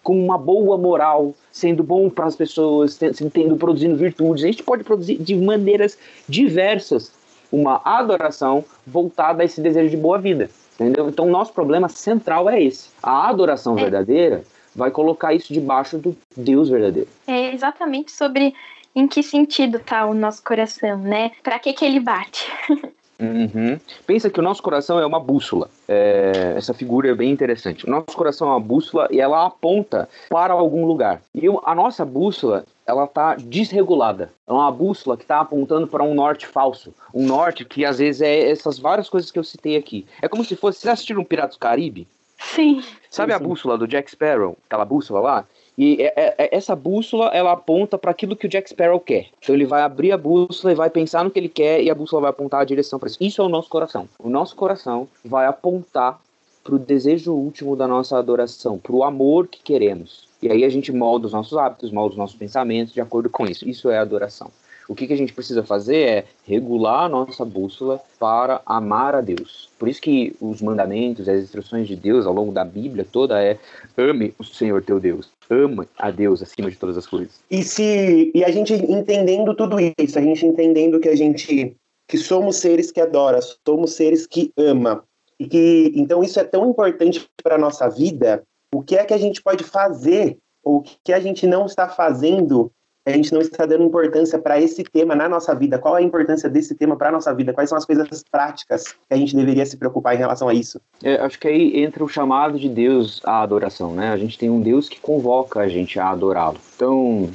com 0.01 0.17
uma 0.17 0.37
boa 0.37 0.77
moral, 0.77 1.35
sendo 1.51 1.83
bom 1.83 2.09
para 2.09 2.25
as 2.25 2.37
pessoas, 2.37 2.97
tendo, 2.97 3.57
produzindo 3.57 3.97
virtudes. 3.97 4.45
A 4.45 4.47
gente 4.47 4.63
pode 4.63 4.81
produzir 4.81 5.17
de 5.17 5.35
maneiras 5.35 5.97
diversas 6.27 7.11
uma 7.51 7.81
adoração 7.83 8.63
voltada 8.87 9.43
a 9.43 9.45
esse 9.45 9.59
desejo 9.59 9.89
de 9.89 9.97
boa 9.97 10.17
vida. 10.17 10.49
Entendeu? 10.75 11.09
Então, 11.09 11.25
nosso 11.27 11.51
problema 11.51 11.89
central 11.89 12.49
é 12.49 12.63
esse. 12.63 12.89
A 13.03 13.27
adoração 13.27 13.77
é. 13.77 13.81
verdadeira 13.81 14.43
vai 14.73 14.89
colocar 14.89 15.33
isso 15.33 15.53
debaixo 15.53 15.97
do 15.97 16.15
Deus 16.35 16.69
verdadeiro. 16.69 17.09
É 17.27 17.53
exatamente 17.53 18.11
sobre 18.13 18.53
em 18.95 19.07
que 19.07 19.23
sentido 19.23 19.77
está 19.77 20.05
o 20.05 20.13
nosso 20.13 20.43
coração, 20.43 20.97
né? 20.97 21.31
Para 21.43 21.59
que 21.59 21.73
que 21.73 21.85
ele 21.85 21.99
bate? 21.99 22.51
Uhum. 23.21 23.79
Pensa 24.07 24.31
que 24.31 24.39
o 24.39 24.43
nosso 24.43 24.63
coração 24.63 24.99
é 24.99 25.05
uma 25.05 25.19
bússola. 25.19 25.69
É, 25.87 26.55
essa 26.57 26.73
figura 26.73 27.11
é 27.11 27.13
bem 27.13 27.29
interessante. 27.29 27.85
O 27.85 27.89
nosso 27.89 28.17
coração 28.17 28.47
é 28.47 28.51
uma 28.51 28.59
bússola 28.59 29.07
e 29.11 29.21
ela 29.21 29.45
aponta 29.45 30.09
para 30.27 30.53
algum 30.53 30.85
lugar. 30.85 31.21
E 31.35 31.45
a 31.63 31.75
nossa 31.75 32.03
bússola 32.03 32.65
ela 32.85 33.03
está 33.03 33.35
desregulada. 33.35 34.33
É 34.47 34.51
uma 34.51 34.71
bússola 34.71 35.15
que 35.15 35.23
está 35.23 35.39
apontando 35.39 35.87
para 35.87 36.03
um 36.03 36.15
norte 36.15 36.47
falso. 36.47 36.93
Um 37.13 37.27
norte 37.27 37.63
que 37.63 37.85
às 37.85 37.99
vezes 37.99 38.21
é 38.21 38.49
essas 38.49 38.79
várias 38.79 39.07
coisas 39.07 39.29
que 39.29 39.37
eu 39.37 39.43
citei 39.43 39.77
aqui. 39.77 40.05
É 40.19 40.27
como 40.27 40.43
se 40.43 40.55
fosse. 40.55 40.79
Vocês 40.79 40.91
assistiram 40.91 41.23
Piratas 41.23 41.55
do 41.57 41.59
Caribe? 41.59 42.07
Sim. 42.39 42.83
Sabe 43.09 43.33
sim, 43.33 43.35
a 43.35 43.39
bússola 43.39 43.77
do 43.77 43.87
Jack 43.87 44.09
Sparrow? 44.09 44.57
Aquela 44.65 44.83
bússola 44.83 45.19
lá? 45.19 45.45
E 45.77 46.01
é, 46.01 46.13
é, 46.15 46.35
é, 46.37 46.55
essa 46.55 46.75
bússola, 46.75 47.27
ela 47.27 47.53
aponta 47.53 47.97
para 47.97 48.11
aquilo 48.11 48.35
que 48.35 48.45
o 48.45 48.49
Jack 48.49 48.69
Sparrow 48.69 48.99
quer. 48.99 49.27
Então 49.41 49.55
ele 49.55 49.65
vai 49.65 49.81
abrir 49.81 50.11
a 50.11 50.17
bússola 50.17 50.71
e 50.71 50.75
vai 50.75 50.89
pensar 50.89 51.23
no 51.23 51.31
que 51.31 51.39
ele 51.39 51.49
quer 51.49 51.81
e 51.81 51.89
a 51.89 51.95
bússola 51.95 52.23
vai 52.23 52.31
apontar 52.31 52.61
a 52.61 52.65
direção 52.65 52.99
para 52.99 53.07
isso. 53.07 53.17
Isso 53.21 53.41
é 53.41 53.45
o 53.45 53.49
nosso 53.49 53.69
coração. 53.69 54.07
O 54.19 54.29
nosso 54.29 54.55
coração 54.55 55.07
vai 55.23 55.45
apontar 55.45 56.19
para 56.63 56.75
o 56.75 56.79
desejo 56.79 57.33
último 57.33 57.75
da 57.75 57.87
nossa 57.87 58.17
adoração, 58.17 58.77
para 58.77 58.93
o 58.93 59.03
amor 59.03 59.47
que 59.47 59.63
queremos. 59.63 60.29
E 60.41 60.49
aí 60.49 60.63
a 60.63 60.69
gente 60.69 60.91
molda 60.91 61.27
os 61.27 61.33
nossos 61.33 61.57
hábitos, 61.57 61.91
molda 61.91 62.11
os 62.11 62.17
nossos 62.17 62.35
pensamentos 62.35 62.93
de 62.93 63.01
acordo 63.01 63.29
com 63.29 63.45
isso. 63.45 63.67
Isso 63.67 63.89
é 63.89 63.97
adoração. 63.97 64.51
O 64.87 64.95
que, 64.95 65.07
que 65.07 65.13
a 65.13 65.17
gente 65.17 65.33
precisa 65.33 65.63
fazer 65.63 65.97
é 65.97 66.25
regular 66.45 67.05
a 67.05 67.09
nossa 67.09 67.45
bússola 67.45 68.01
para 68.19 68.61
amar 68.65 69.15
a 69.15 69.21
Deus. 69.21 69.69
Por 69.79 69.87
isso 69.87 70.01
que 70.01 70.35
os 70.41 70.61
mandamentos, 70.61 71.29
as 71.29 71.43
instruções 71.43 71.87
de 71.87 71.95
Deus 71.95 72.25
ao 72.25 72.33
longo 72.33 72.51
da 72.51 72.65
Bíblia 72.65 73.07
toda 73.09 73.41
é 73.41 73.57
ame 73.97 74.33
o 74.37 74.43
Senhor 74.43 74.83
teu 74.83 74.99
Deus, 74.99 75.29
ama 75.51 75.87
a 75.97 76.09
Deus 76.09 76.41
acima 76.41 76.71
de 76.71 76.77
todas 76.77 76.97
as 76.97 77.05
coisas. 77.05 77.43
E 77.51 77.61
se 77.61 78.31
e 78.33 78.43
a 78.43 78.49
gente 78.49 78.73
entendendo 78.73 79.53
tudo 79.53 79.77
isso, 79.79 80.17
a 80.17 80.21
gente 80.21 80.45
entendendo 80.45 80.99
que 80.99 81.09
a 81.09 81.15
gente 81.15 81.75
que 82.07 82.17
somos 82.17 82.57
seres 82.57 82.91
que 82.91 83.01
adora, 83.01 83.39
somos 83.67 83.93
seres 83.93 84.25
que 84.25 84.51
ama 84.57 85.03
e 85.39 85.47
que 85.47 85.91
então 85.95 86.23
isso 86.23 86.39
é 86.39 86.43
tão 86.43 86.69
importante 86.69 87.27
para 87.43 87.57
nossa 87.57 87.89
vida. 87.89 88.43
O 88.73 88.81
que 88.81 88.95
é 88.95 89.03
que 89.03 89.13
a 89.13 89.17
gente 89.17 89.41
pode 89.41 89.63
fazer 89.63 90.37
ou 90.63 90.77
o 90.77 90.83
que 91.03 91.11
a 91.11 91.19
gente 91.19 91.45
não 91.45 91.65
está 91.65 91.89
fazendo 91.89 92.71
a 93.05 93.11
gente 93.11 93.33
não 93.33 93.41
está 93.41 93.65
dando 93.65 93.83
importância 93.83 94.37
para 94.37 94.59
esse 94.59 94.83
tema 94.83 95.15
na 95.15 95.27
nossa 95.27 95.55
vida. 95.55 95.79
Qual 95.79 95.95
a 95.95 96.01
importância 96.01 96.49
desse 96.49 96.75
tema 96.75 96.95
para 96.95 97.09
a 97.09 97.11
nossa 97.11 97.33
vida? 97.33 97.51
Quais 97.51 97.69
são 97.69 97.77
as 97.77 97.85
coisas 97.85 98.23
práticas 98.23 98.83
que 98.83 98.97
a 99.09 99.17
gente 99.17 99.35
deveria 99.35 99.65
se 99.65 99.75
preocupar 99.75 100.13
em 100.13 100.19
relação 100.19 100.47
a 100.47 100.53
isso? 100.53 100.79
É, 101.03 101.15
acho 101.15 101.39
que 101.39 101.47
aí 101.47 101.83
entra 101.83 102.03
o 102.03 102.09
chamado 102.09 102.59
de 102.59 102.69
Deus 102.69 103.21
à 103.25 103.41
adoração, 103.41 103.93
né? 103.93 104.11
A 104.11 104.17
gente 104.17 104.37
tem 104.37 104.49
um 104.49 104.61
Deus 104.61 104.87
que 104.87 104.99
convoca 104.99 105.61
a 105.61 105.67
gente 105.67 105.99
a 105.99 106.09
adorá-lo. 106.09 106.59
Então, 106.75 107.29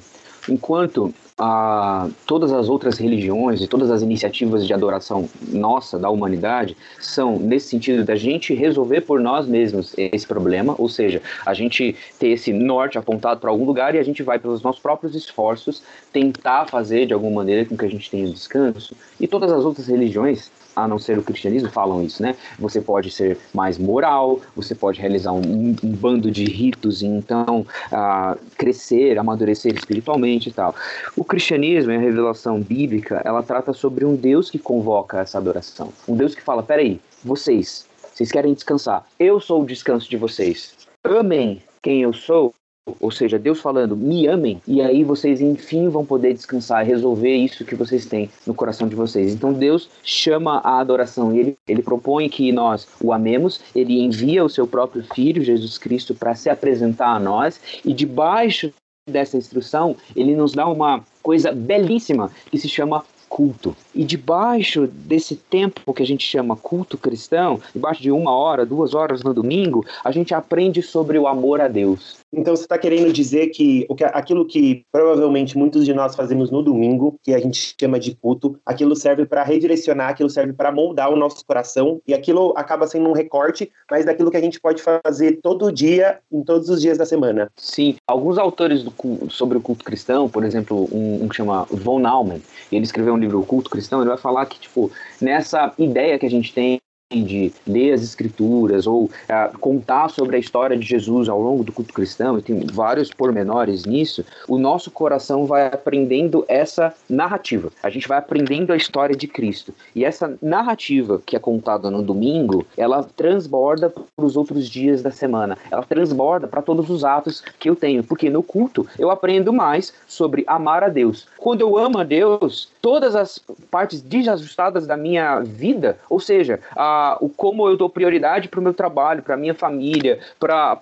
enquanto 0.48 1.12
a 1.38 2.08
todas 2.26 2.50
as 2.50 2.68
outras 2.68 2.96
religiões 2.98 3.60
e 3.60 3.66
todas 3.66 3.90
as 3.90 4.00
iniciativas 4.00 4.66
de 4.66 4.72
adoração 4.72 5.28
nossa, 5.48 5.98
da 5.98 6.08
humanidade, 6.08 6.76
são 6.98 7.38
nesse 7.38 7.68
sentido 7.68 8.04
da 8.04 8.16
gente 8.16 8.54
resolver 8.54 9.02
por 9.02 9.20
nós 9.20 9.46
mesmos 9.46 9.94
esse 9.98 10.26
problema, 10.26 10.74
ou 10.78 10.88
seja, 10.88 11.20
a 11.44 11.52
gente 11.52 11.94
ter 12.18 12.28
esse 12.28 12.52
norte 12.52 12.96
apontado 12.96 13.40
para 13.40 13.50
algum 13.50 13.64
lugar 13.64 13.94
e 13.94 13.98
a 13.98 14.02
gente 14.02 14.22
vai 14.22 14.38
pelos 14.38 14.62
nossos 14.62 14.80
próprios 14.80 15.14
esforços 15.14 15.82
tentar 16.12 16.66
fazer 16.66 17.06
de 17.06 17.12
alguma 17.12 17.36
maneira 17.36 17.66
com 17.66 17.76
que 17.76 17.84
a 17.84 17.90
gente 17.90 18.10
tenha 18.10 18.28
descanso. 18.28 18.96
E 19.20 19.28
todas 19.28 19.52
as 19.52 19.64
outras 19.64 19.86
religiões 19.88 20.50
a 20.76 20.86
não 20.86 20.98
ser 20.98 21.18
o 21.18 21.22
cristianismo, 21.22 21.70
falam 21.70 22.04
isso, 22.04 22.22
né? 22.22 22.36
Você 22.58 22.80
pode 22.80 23.10
ser 23.10 23.38
mais 23.52 23.78
moral, 23.78 24.40
você 24.54 24.74
pode 24.74 25.00
realizar 25.00 25.32
um, 25.32 25.40
um 25.40 25.90
bando 25.92 26.30
de 26.30 26.44
ritos 26.44 27.02
e 27.02 27.06
então 27.06 27.66
uh, 27.90 28.38
crescer, 28.56 29.18
amadurecer 29.18 29.74
espiritualmente 29.74 30.50
e 30.50 30.52
tal. 30.52 30.74
O 31.16 31.24
cristianismo 31.24 31.92
a 31.96 31.98
revelação 31.98 32.60
bíblica, 32.60 33.22
ela 33.24 33.42
trata 33.42 33.72
sobre 33.72 34.04
um 34.04 34.14
Deus 34.14 34.50
que 34.50 34.58
convoca 34.58 35.20
essa 35.20 35.38
adoração. 35.38 35.92
Um 36.06 36.14
Deus 36.14 36.34
que 36.34 36.42
fala, 36.42 36.62
peraí, 36.62 37.00
vocês, 37.24 37.86
vocês 38.14 38.30
querem 38.30 38.52
descansar, 38.52 39.06
eu 39.18 39.40
sou 39.40 39.62
o 39.62 39.66
descanso 39.66 40.08
de 40.08 40.16
vocês. 40.16 40.74
Amém 41.02 41.62
quem 41.86 42.02
eu 42.02 42.12
sou 42.12 42.52
ou 43.00 43.10
seja, 43.10 43.38
Deus 43.38 43.60
falando, 43.60 43.96
me 43.96 44.26
amem, 44.26 44.62
e 44.66 44.80
aí 44.80 45.02
vocês 45.02 45.40
enfim 45.40 45.88
vão 45.88 46.04
poder 46.04 46.32
descansar 46.32 46.84
e 46.84 46.88
resolver 46.88 47.34
isso 47.34 47.64
que 47.64 47.74
vocês 47.74 48.06
têm 48.06 48.30
no 48.46 48.54
coração 48.54 48.86
de 48.86 48.94
vocês. 48.94 49.32
Então 49.32 49.52
Deus 49.52 49.90
chama 50.04 50.58
a 50.58 50.78
adoração 50.78 51.34
e 51.34 51.40
ele, 51.40 51.56
ele 51.66 51.82
propõe 51.82 52.28
que 52.28 52.52
nós 52.52 52.86
o 53.00 53.12
amemos, 53.12 53.60
ele 53.74 54.00
envia 54.00 54.44
o 54.44 54.48
seu 54.48 54.66
próprio 54.66 55.04
Filho, 55.14 55.42
Jesus 55.42 55.78
Cristo, 55.78 56.14
para 56.14 56.34
se 56.34 56.48
apresentar 56.48 57.08
a 57.08 57.18
nós, 57.20 57.60
e 57.84 57.92
debaixo 57.92 58.72
dessa 59.08 59.36
instrução, 59.36 59.96
ele 60.14 60.34
nos 60.34 60.52
dá 60.52 60.66
uma 60.66 61.04
coisa 61.22 61.52
belíssima 61.52 62.30
que 62.50 62.58
se 62.58 62.68
chama 62.68 63.04
culto. 63.28 63.76
E 63.96 64.04
debaixo 64.04 64.86
desse 64.86 65.36
tempo 65.36 65.94
que 65.94 66.02
a 66.02 66.06
gente 66.06 66.22
chama 66.22 66.54
culto 66.54 66.98
cristão, 66.98 67.58
debaixo 67.74 68.02
de 68.02 68.10
uma 68.10 68.30
hora, 68.30 68.66
duas 68.66 68.94
horas 68.94 69.22
no 69.22 69.32
domingo, 69.32 69.86
a 70.04 70.10
gente 70.10 70.34
aprende 70.34 70.82
sobre 70.82 71.18
o 71.18 71.26
amor 71.26 71.62
a 71.62 71.66
Deus. 71.66 72.18
Então 72.30 72.54
você 72.54 72.64
está 72.64 72.76
querendo 72.76 73.10
dizer 73.10 73.46
que, 73.48 73.86
aquilo 74.12 74.44
que 74.44 74.84
provavelmente 74.92 75.56
muitos 75.56 75.86
de 75.86 75.94
nós 75.94 76.14
fazemos 76.14 76.50
no 76.50 76.62
domingo, 76.62 77.18
que 77.22 77.32
a 77.32 77.38
gente 77.38 77.74
chama 77.80 77.98
de 77.98 78.14
culto, 78.14 78.58
aquilo 78.66 78.94
serve 78.94 79.24
para 79.24 79.42
redirecionar, 79.42 80.10
aquilo 80.10 80.28
serve 80.28 80.52
para 80.52 80.70
moldar 80.70 81.10
o 81.10 81.16
nosso 81.16 81.44
coração 81.46 81.98
e 82.06 82.12
aquilo 82.12 82.52
acaba 82.54 82.86
sendo 82.86 83.08
um 83.08 83.12
recorte, 83.12 83.70
mas 83.90 84.04
daquilo 84.04 84.30
que 84.30 84.36
a 84.36 84.42
gente 84.42 84.60
pode 84.60 84.82
fazer 84.82 85.40
todo 85.42 85.72
dia, 85.72 86.18
em 86.30 86.42
todos 86.42 86.68
os 86.68 86.82
dias 86.82 86.98
da 86.98 87.06
semana. 87.06 87.50
Sim, 87.56 87.96
alguns 88.06 88.36
autores 88.36 88.82
do, 88.82 88.92
sobre 89.30 89.56
o 89.56 89.60
culto 89.62 89.84
cristão, 89.84 90.28
por 90.28 90.44
exemplo, 90.44 90.86
um, 90.92 91.24
um 91.24 91.28
que 91.28 91.36
chama 91.36 91.66
Von 91.70 91.98
Naumann, 91.98 92.42
ele 92.70 92.84
escreveu 92.84 93.14
um 93.14 93.18
livro, 93.18 93.40
O 93.40 93.46
Culto 93.46 93.70
Cristão, 93.70 93.85
ele 94.00 94.08
vai 94.08 94.18
falar 94.18 94.46
que, 94.46 94.58
tipo, 94.58 94.90
nessa 95.20 95.72
ideia 95.78 96.18
que 96.18 96.26
a 96.26 96.30
gente 96.30 96.52
tem 96.52 96.80
de 97.12 97.52
ler 97.64 97.92
as 97.92 98.02
escrituras 98.02 98.84
ou 98.84 99.04
uh, 99.04 99.58
contar 99.60 100.08
sobre 100.08 100.34
a 100.34 100.38
história 100.40 100.76
de 100.76 100.84
Jesus 100.84 101.28
ao 101.28 101.40
longo 101.40 101.62
do 101.62 101.70
culto 101.72 101.94
cristão, 101.94 102.36
e 102.36 102.42
tem 102.42 102.66
vários 102.72 103.12
pormenores 103.12 103.84
nisso, 103.84 104.24
o 104.48 104.58
nosso 104.58 104.90
coração 104.90 105.46
vai 105.46 105.66
aprendendo 105.66 106.44
essa 106.48 106.92
narrativa. 107.08 107.70
A 107.80 107.90
gente 107.90 108.08
vai 108.08 108.18
aprendendo 108.18 108.72
a 108.72 108.76
história 108.76 109.14
de 109.14 109.28
Cristo. 109.28 109.72
E 109.94 110.04
essa 110.04 110.36
narrativa 110.42 111.22
que 111.24 111.36
é 111.36 111.38
contada 111.38 111.90
no 111.92 112.02
domingo, 112.02 112.66
ela 112.76 113.04
transborda 113.16 113.88
para 113.88 114.04
os 114.24 114.36
outros 114.36 114.68
dias 114.68 115.00
da 115.00 115.12
semana. 115.12 115.56
Ela 115.70 115.84
transborda 115.84 116.48
para 116.48 116.60
todos 116.60 116.90
os 116.90 117.04
atos 117.04 117.40
que 117.60 117.70
eu 117.70 117.76
tenho. 117.76 118.02
Porque 118.02 118.28
no 118.28 118.42
culto 118.42 118.84
eu 118.98 119.10
aprendo 119.10 119.52
mais 119.52 119.94
sobre 120.08 120.42
amar 120.46 120.82
a 120.82 120.88
Deus. 120.88 121.28
Quando 121.38 121.60
eu 121.60 121.78
amo 121.78 121.98
a 121.98 122.04
Deus, 122.04 122.68
todas 122.82 123.14
as 123.14 123.38
partes 123.70 124.00
desajustadas 124.00 124.86
da 124.86 124.96
minha 124.96 125.40
vida, 125.40 125.98
ou 126.10 126.18
seja, 126.18 126.58
a 126.74 126.95
o 127.20 127.28
como 127.28 127.68
eu 127.68 127.76
dou 127.76 127.88
prioridade 127.88 128.48
para 128.48 128.60
o 128.60 128.62
meu 128.62 128.74
trabalho, 128.74 129.22
para 129.22 129.34
a 129.34 129.36
minha 129.36 129.54
família, 129.54 130.18
para 130.38 130.80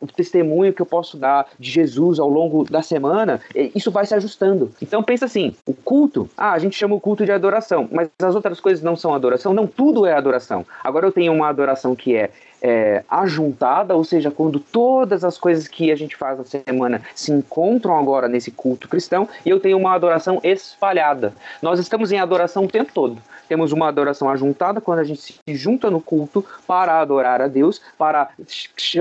o 0.00 0.06
testemunho 0.06 0.72
que 0.72 0.82
eu 0.82 0.86
posso 0.86 1.16
dar 1.16 1.46
de 1.58 1.70
Jesus 1.70 2.18
ao 2.18 2.28
longo 2.28 2.64
da 2.64 2.82
semana, 2.82 3.40
isso 3.74 3.90
vai 3.90 4.06
se 4.06 4.14
ajustando. 4.14 4.72
Então 4.80 5.02
pensa 5.02 5.24
assim, 5.24 5.54
o 5.66 5.74
culto, 5.74 6.28
ah, 6.36 6.52
a 6.52 6.58
gente 6.58 6.76
chama 6.76 6.94
o 6.94 7.00
culto 7.00 7.24
de 7.24 7.32
adoração, 7.32 7.88
mas 7.90 8.08
as 8.22 8.34
outras 8.34 8.60
coisas 8.60 8.82
não 8.82 8.96
são 8.96 9.14
adoração? 9.14 9.52
Não, 9.52 9.66
tudo 9.66 10.06
é 10.06 10.12
adoração. 10.12 10.66
Agora 10.82 11.06
eu 11.06 11.12
tenho 11.12 11.32
uma 11.32 11.48
adoração 11.48 11.94
que 11.94 12.16
é 12.16 12.30
é, 12.62 13.02
ajuntada, 13.08 13.94
ou 13.94 14.04
seja, 14.04 14.30
quando 14.30 14.60
todas 14.60 15.24
as 15.24 15.38
coisas 15.38 15.66
que 15.66 15.90
a 15.90 15.96
gente 15.96 16.16
faz 16.16 16.38
na 16.38 16.44
semana 16.44 17.02
se 17.14 17.32
encontram 17.32 17.98
agora 17.98 18.28
nesse 18.28 18.50
culto 18.50 18.88
cristão, 18.88 19.28
e 19.44 19.50
eu 19.50 19.58
tenho 19.58 19.78
uma 19.78 19.94
adoração 19.94 20.40
espalhada. 20.42 21.32
Nós 21.62 21.78
estamos 21.78 22.12
em 22.12 22.18
adoração 22.18 22.64
o 22.64 22.68
tempo 22.68 22.92
todo. 22.92 23.16
Temos 23.50 23.72
uma 23.72 23.88
adoração 23.88 24.30
ajuntada 24.30 24.80
quando 24.80 25.00
a 25.00 25.04
gente 25.04 25.20
se 25.20 25.34
junta 25.48 25.90
no 25.90 26.00
culto 26.00 26.46
para 26.68 27.00
adorar 27.00 27.42
a 27.42 27.48
Deus, 27.48 27.82
para 27.98 28.28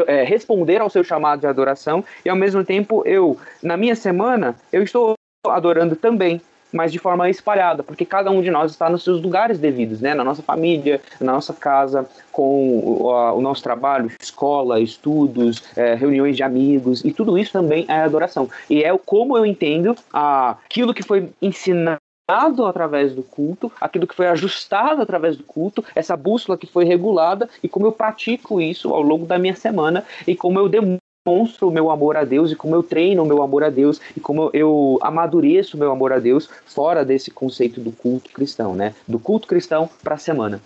é, 0.08 0.24
responder 0.24 0.82
ao 0.82 0.90
seu 0.90 1.04
chamado 1.04 1.42
de 1.42 1.46
adoração, 1.46 2.04
e 2.26 2.30
ao 2.30 2.36
mesmo 2.36 2.66
tempo 2.66 3.04
eu, 3.06 3.38
na 3.62 3.78
minha 3.78 3.96
semana, 3.96 4.56
eu 4.74 4.82
estou 4.82 5.14
adorando 5.46 5.96
também 5.96 6.42
mas 6.72 6.92
de 6.92 7.00
forma 7.00 7.28
espalhada, 7.30 7.82
porque 7.82 8.06
cada 8.06 8.30
um 8.30 8.44
de 8.44 8.52
nós 8.52 8.72
está 8.72 8.92
nos 8.92 9.04
seus 9.04 9.20
lugares 9.20 9.58
devidos, 9.58 10.02
né? 10.02 10.14
Na 10.14 10.24
nossa 10.24 10.44
família, 10.44 11.02
na 11.20 11.34
nossa 11.34 11.52
casa, 11.52 12.08
com 12.32 12.80
o, 12.80 13.10
a, 13.12 13.34
o 13.34 13.42
nosso 13.42 13.64
trabalho, 13.64 14.12
escola, 14.22 14.80
estudos, 14.80 15.64
é, 15.76 15.96
reuniões 15.96 16.38
de 16.38 16.44
amigos, 16.44 17.04
e 17.04 17.12
tudo 17.12 17.40
isso 17.40 17.52
também 17.52 17.86
é 17.88 18.02
adoração. 18.02 18.48
E 18.70 18.84
é 18.84 18.96
como 19.00 19.36
eu 19.36 19.48
entendo 19.48 19.96
aquilo 20.14 20.94
que 20.94 21.02
foi 21.02 21.32
ensinado 21.42 22.00
através 22.30 23.14
do 23.14 23.24
culto, 23.24 23.72
aquilo 23.80 24.08
que 24.08 24.16
foi 24.16 24.28
ajustado 24.28 25.02
através 25.02 25.36
do 25.36 25.44
culto, 25.44 25.84
essa 25.96 26.16
bússola 26.16 26.58
que 26.58 26.68
foi 26.68 26.86
regulada 26.86 27.50
e 27.64 27.68
como 27.68 27.88
eu 27.88 27.92
pratico 27.92 28.62
isso 28.62 28.94
ao 28.94 29.02
longo 29.02 29.26
da 29.26 29.38
minha 29.38 29.56
semana 29.56 30.04
e 30.28 30.36
como 30.36 30.60
eu 30.60 30.70
demonstro 30.70 31.68
o 31.68 31.72
meu 31.72 31.90
amor 31.92 32.18
a 32.18 32.24
Deus 32.24 32.52
e 32.52 32.56
como 32.56 32.76
eu 32.76 32.84
treino 32.84 33.24
o 33.24 33.26
meu 33.26 33.42
amor 33.42 33.64
a 33.64 33.70
Deus 33.70 34.00
e 34.16 34.20
como 34.20 34.50
eu 34.54 35.00
amadureço 35.02 35.76
o 35.76 35.80
meu 35.80 35.92
amor 35.92 36.14
a 36.14 36.20
Deus 36.20 36.50
fora 36.66 37.04
desse 37.04 37.32
conceito 37.32 37.82
do 37.82 37.92
culto 37.92 38.32
cristão, 38.32 38.74
né? 38.76 38.94
Do 39.08 39.20
culto 39.20 39.48
cristão 39.48 39.90
para 40.04 40.16
a 40.16 40.18
semana. 40.18 40.62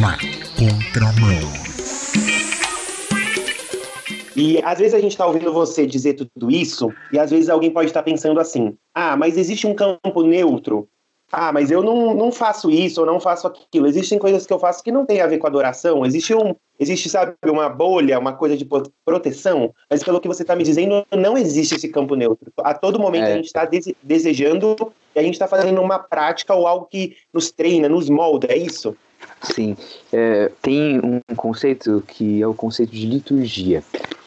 Na 0.00 0.18
contramão. 0.58 1.73
E 4.36 4.60
às 4.62 4.78
vezes 4.78 4.94
a 4.94 5.00
gente 5.00 5.12
está 5.12 5.26
ouvindo 5.26 5.52
você 5.52 5.86
dizer 5.86 6.14
tudo 6.14 6.50
isso, 6.50 6.92
e 7.12 7.18
às 7.18 7.30
vezes 7.30 7.48
alguém 7.48 7.70
pode 7.70 7.88
estar 7.88 8.00
tá 8.00 8.04
pensando 8.04 8.40
assim: 8.40 8.76
ah, 8.94 9.16
mas 9.16 9.36
existe 9.36 9.66
um 9.66 9.74
campo 9.74 10.22
neutro. 10.22 10.88
Ah, 11.32 11.52
mas 11.52 11.70
eu 11.70 11.82
não, 11.82 12.14
não 12.14 12.30
faço 12.30 12.70
isso 12.70 13.00
ou 13.00 13.06
não 13.06 13.18
faço 13.18 13.46
aquilo. 13.46 13.88
Existem 13.88 14.18
coisas 14.18 14.46
que 14.46 14.52
eu 14.52 14.58
faço 14.58 14.84
que 14.84 14.92
não 14.92 15.04
tem 15.04 15.20
a 15.20 15.26
ver 15.26 15.38
com 15.38 15.46
adoração. 15.46 16.06
Existe 16.06 16.32
um, 16.32 16.54
existe, 16.78 17.08
sabe, 17.08 17.34
uma 17.46 17.68
bolha, 17.68 18.20
uma 18.20 18.34
coisa 18.34 18.56
de 18.56 18.64
proteção. 19.04 19.74
Mas 19.90 20.04
pelo 20.04 20.20
que 20.20 20.28
você 20.28 20.42
está 20.42 20.54
me 20.54 20.62
dizendo, 20.62 21.04
não 21.10 21.36
existe 21.36 21.74
esse 21.74 21.88
campo 21.88 22.14
neutro. 22.14 22.52
A 22.58 22.72
todo 22.72 23.00
momento 23.00 23.24
é. 23.24 23.32
a 23.32 23.36
gente 23.36 23.46
está 23.46 23.68
desejando 24.00 24.76
e 25.14 25.18
a 25.18 25.22
gente 25.22 25.34
está 25.34 25.48
fazendo 25.48 25.80
uma 25.80 25.98
prática 25.98 26.54
ou 26.54 26.68
algo 26.68 26.86
que 26.86 27.16
nos 27.32 27.50
treina, 27.50 27.88
nos 27.88 28.08
molda. 28.08 28.46
É 28.52 28.56
isso? 28.56 28.96
Sim. 29.42 29.76
É, 30.12 30.52
tem 30.62 31.00
um 31.00 31.20
conceito 31.34 32.04
que 32.06 32.40
é 32.42 32.46
o 32.46 32.54
conceito 32.54 32.92
de 32.92 33.06
liturgia 33.06 33.82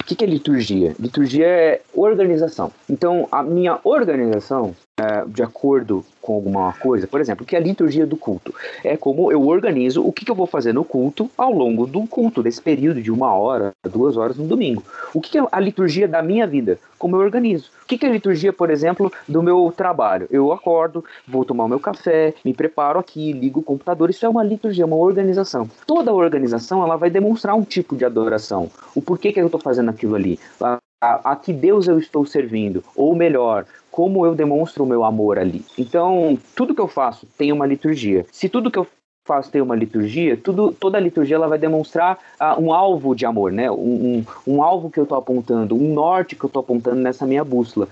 que, 0.08 0.16
que 0.16 0.24
é 0.24 0.28
liturgia? 0.28 0.96
Liturgia 0.98 1.46
é 1.46 1.82
organização. 1.94 2.72
Então, 2.90 3.28
a 3.30 3.44
minha 3.44 3.80
organização, 3.84 4.74
é, 5.00 5.24
de 5.28 5.44
acordo 5.44 6.04
com 6.20 6.34
alguma 6.34 6.74
coisa? 6.74 7.06
Por 7.06 7.22
exemplo, 7.22 7.44
o 7.44 7.48
que 7.48 7.56
é 7.56 7.60
a 7.60 7.62
liturgia 7.62 8.06
do 8.06 8.18
culto? 8.18 8.54
É 8.84 8.98
como 8.98 9.32
eu 9.32 9.48
organizo 9.48 10.04
o 10.04 10.12
que, 10.12 10.26
que 10.26 10.32
eu 10.32 10.36
vou 10.36 10.48
fazer 10.48 10.74
no 10.74 10.84
culto 10.84 11.30
ao 11.38 11.54
longo 11.54 11.86
do 11.86 12.08
culto, 12.08 12.42
desse 12.42 12.60
período 12.60 13.00
de 13.02 13.12
uma 13.12 13.32
hora, 13.34 13.72
duas 13.84 14.18
horas 14.18 14.38
no 14.38 14.48
domingo. 14.48 14.84
O 15.14 15.22
que, 15.22 15.32
que 15.32 15.38
é 15.38 15.46
a 15.52 15.60
liturgia 15.60 16.08
da 16.08 16.24
minha 16.24 16.48
vida? 16.48 16.80
Como 16.98 17.16
eu 17.16 17.20
organizo. 17.20 17.70
O 17.84 17.86
que, 17.88 17.98
que 17.98 18.08
é 18.08 18.10
a 18.10 18.12
liturgia, 18.12 18.52
por 18.52 18.72
exemplo, 18.72 19.12
do 19.28 19.44
meu 19.44 19.72
trabalho? 19.76 20.28
Eu 20.32 20.52
acordo, 20.52 21.06
vou 21.28 21.46
tomar 21.46 21.66
o 21.66 21.70
meu 21.70 21.80
café, 21.80 22.34
me 22.44 22.54
preparo 22.54 23.00
aqui, 23.00 23.32
ligo 23.32 23.60
o 23.60 23.64
computador. 23.64 24.10
Isso 24.10 24.26
é 24.26 24.30
uma 24.30 24.44
liturgia, 24.44 24.86
uma 24.86 24.96
organização. 24.96 25.70
Toda 25.86 26.12
organização 26.12 26.84
ela 26.84 26.98
vai 26.98 27.12
demonstrar 27.12 27.56
um 27.56 27.64
tipo 27.64 27.96
de 27.96 28.04
adoração. 28.04 28.70
O 28.96 29.02
porquê 29.02 29.32
que 29.32 29.40
eu 29.40 29.46
estou 29.46 29.62
fazendo 29.62 29.90
aquilo 29.90 30.16
ali. 30.16 30.40
A, 30.60 30.80
a, 31.00 31.32
a 31.32 31.36
que 31.36 31.54
Deus 31.54 31.88
eu 31.88 32.00
estou 32.00 32.26
servindo. 32.26 32.84
Ou 32.96 33.16
melhor, 33.16 33.66
como 33.98 34.24
eu 34.28 34.36
demonstro 34.36 34.84
o 34.84 34.88
meu 34.88 35.04
amor 35.04 35.40
ali. 35.40 35.66
Então, 35.76 36.38
tudo 36.56 36.76
que 36.76 36.80
eu 36.80 36.88
faço 36.88 37.26
tem 37.36 37.52
uma 37.52 37.66
liturgia. 37.66 38.28
Se 38.32 38.48
tudo 38.48 38.70
que 38.70 38.78
eu 38.78 38.86
faço 39.28 39.50
tem 39.50 39.60
uma 39.60 39.76
liturgia, 39.76 40.38
tudo, 40.38 40.72
toda 40.72 41.00
a 41.00 41.02
liturgia 41.02 41.36
ela 41.36 41.48
vai 41.48 41.58
demonstrar 41.58 42.20
uh, 42.40 42.62
um 42.62 42.72
alvo 42.72 43.16
de 43.16 43.26
amor, 43.26 43.52
né? 43.52 43.72
Um, 43.72 43.76
um, 43.76 44.26
um 44.46 44.62
alvo 44.62 44.92
que 44.92 45.00
eu 45.00 45.04
estou 45.04 45.18
apontando, 45.18 45.74
um 45.74 45.96
norte 45.96 46.36
que 46.36 46.44
eu 46.44 46.48
estou 46.48 46.60
apontando 46.60 46.98
nessa 46.98 47.26
minha 47.26 47.44
bússola. 47.44 47.88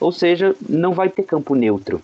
Ou 0.00 0.10
seja, 0.10 0.56
não 0.66 0.94
vai 0.94 1.10
ter 1.10 1.24
campo 1.24 1.54
neutro. 1.54 2.00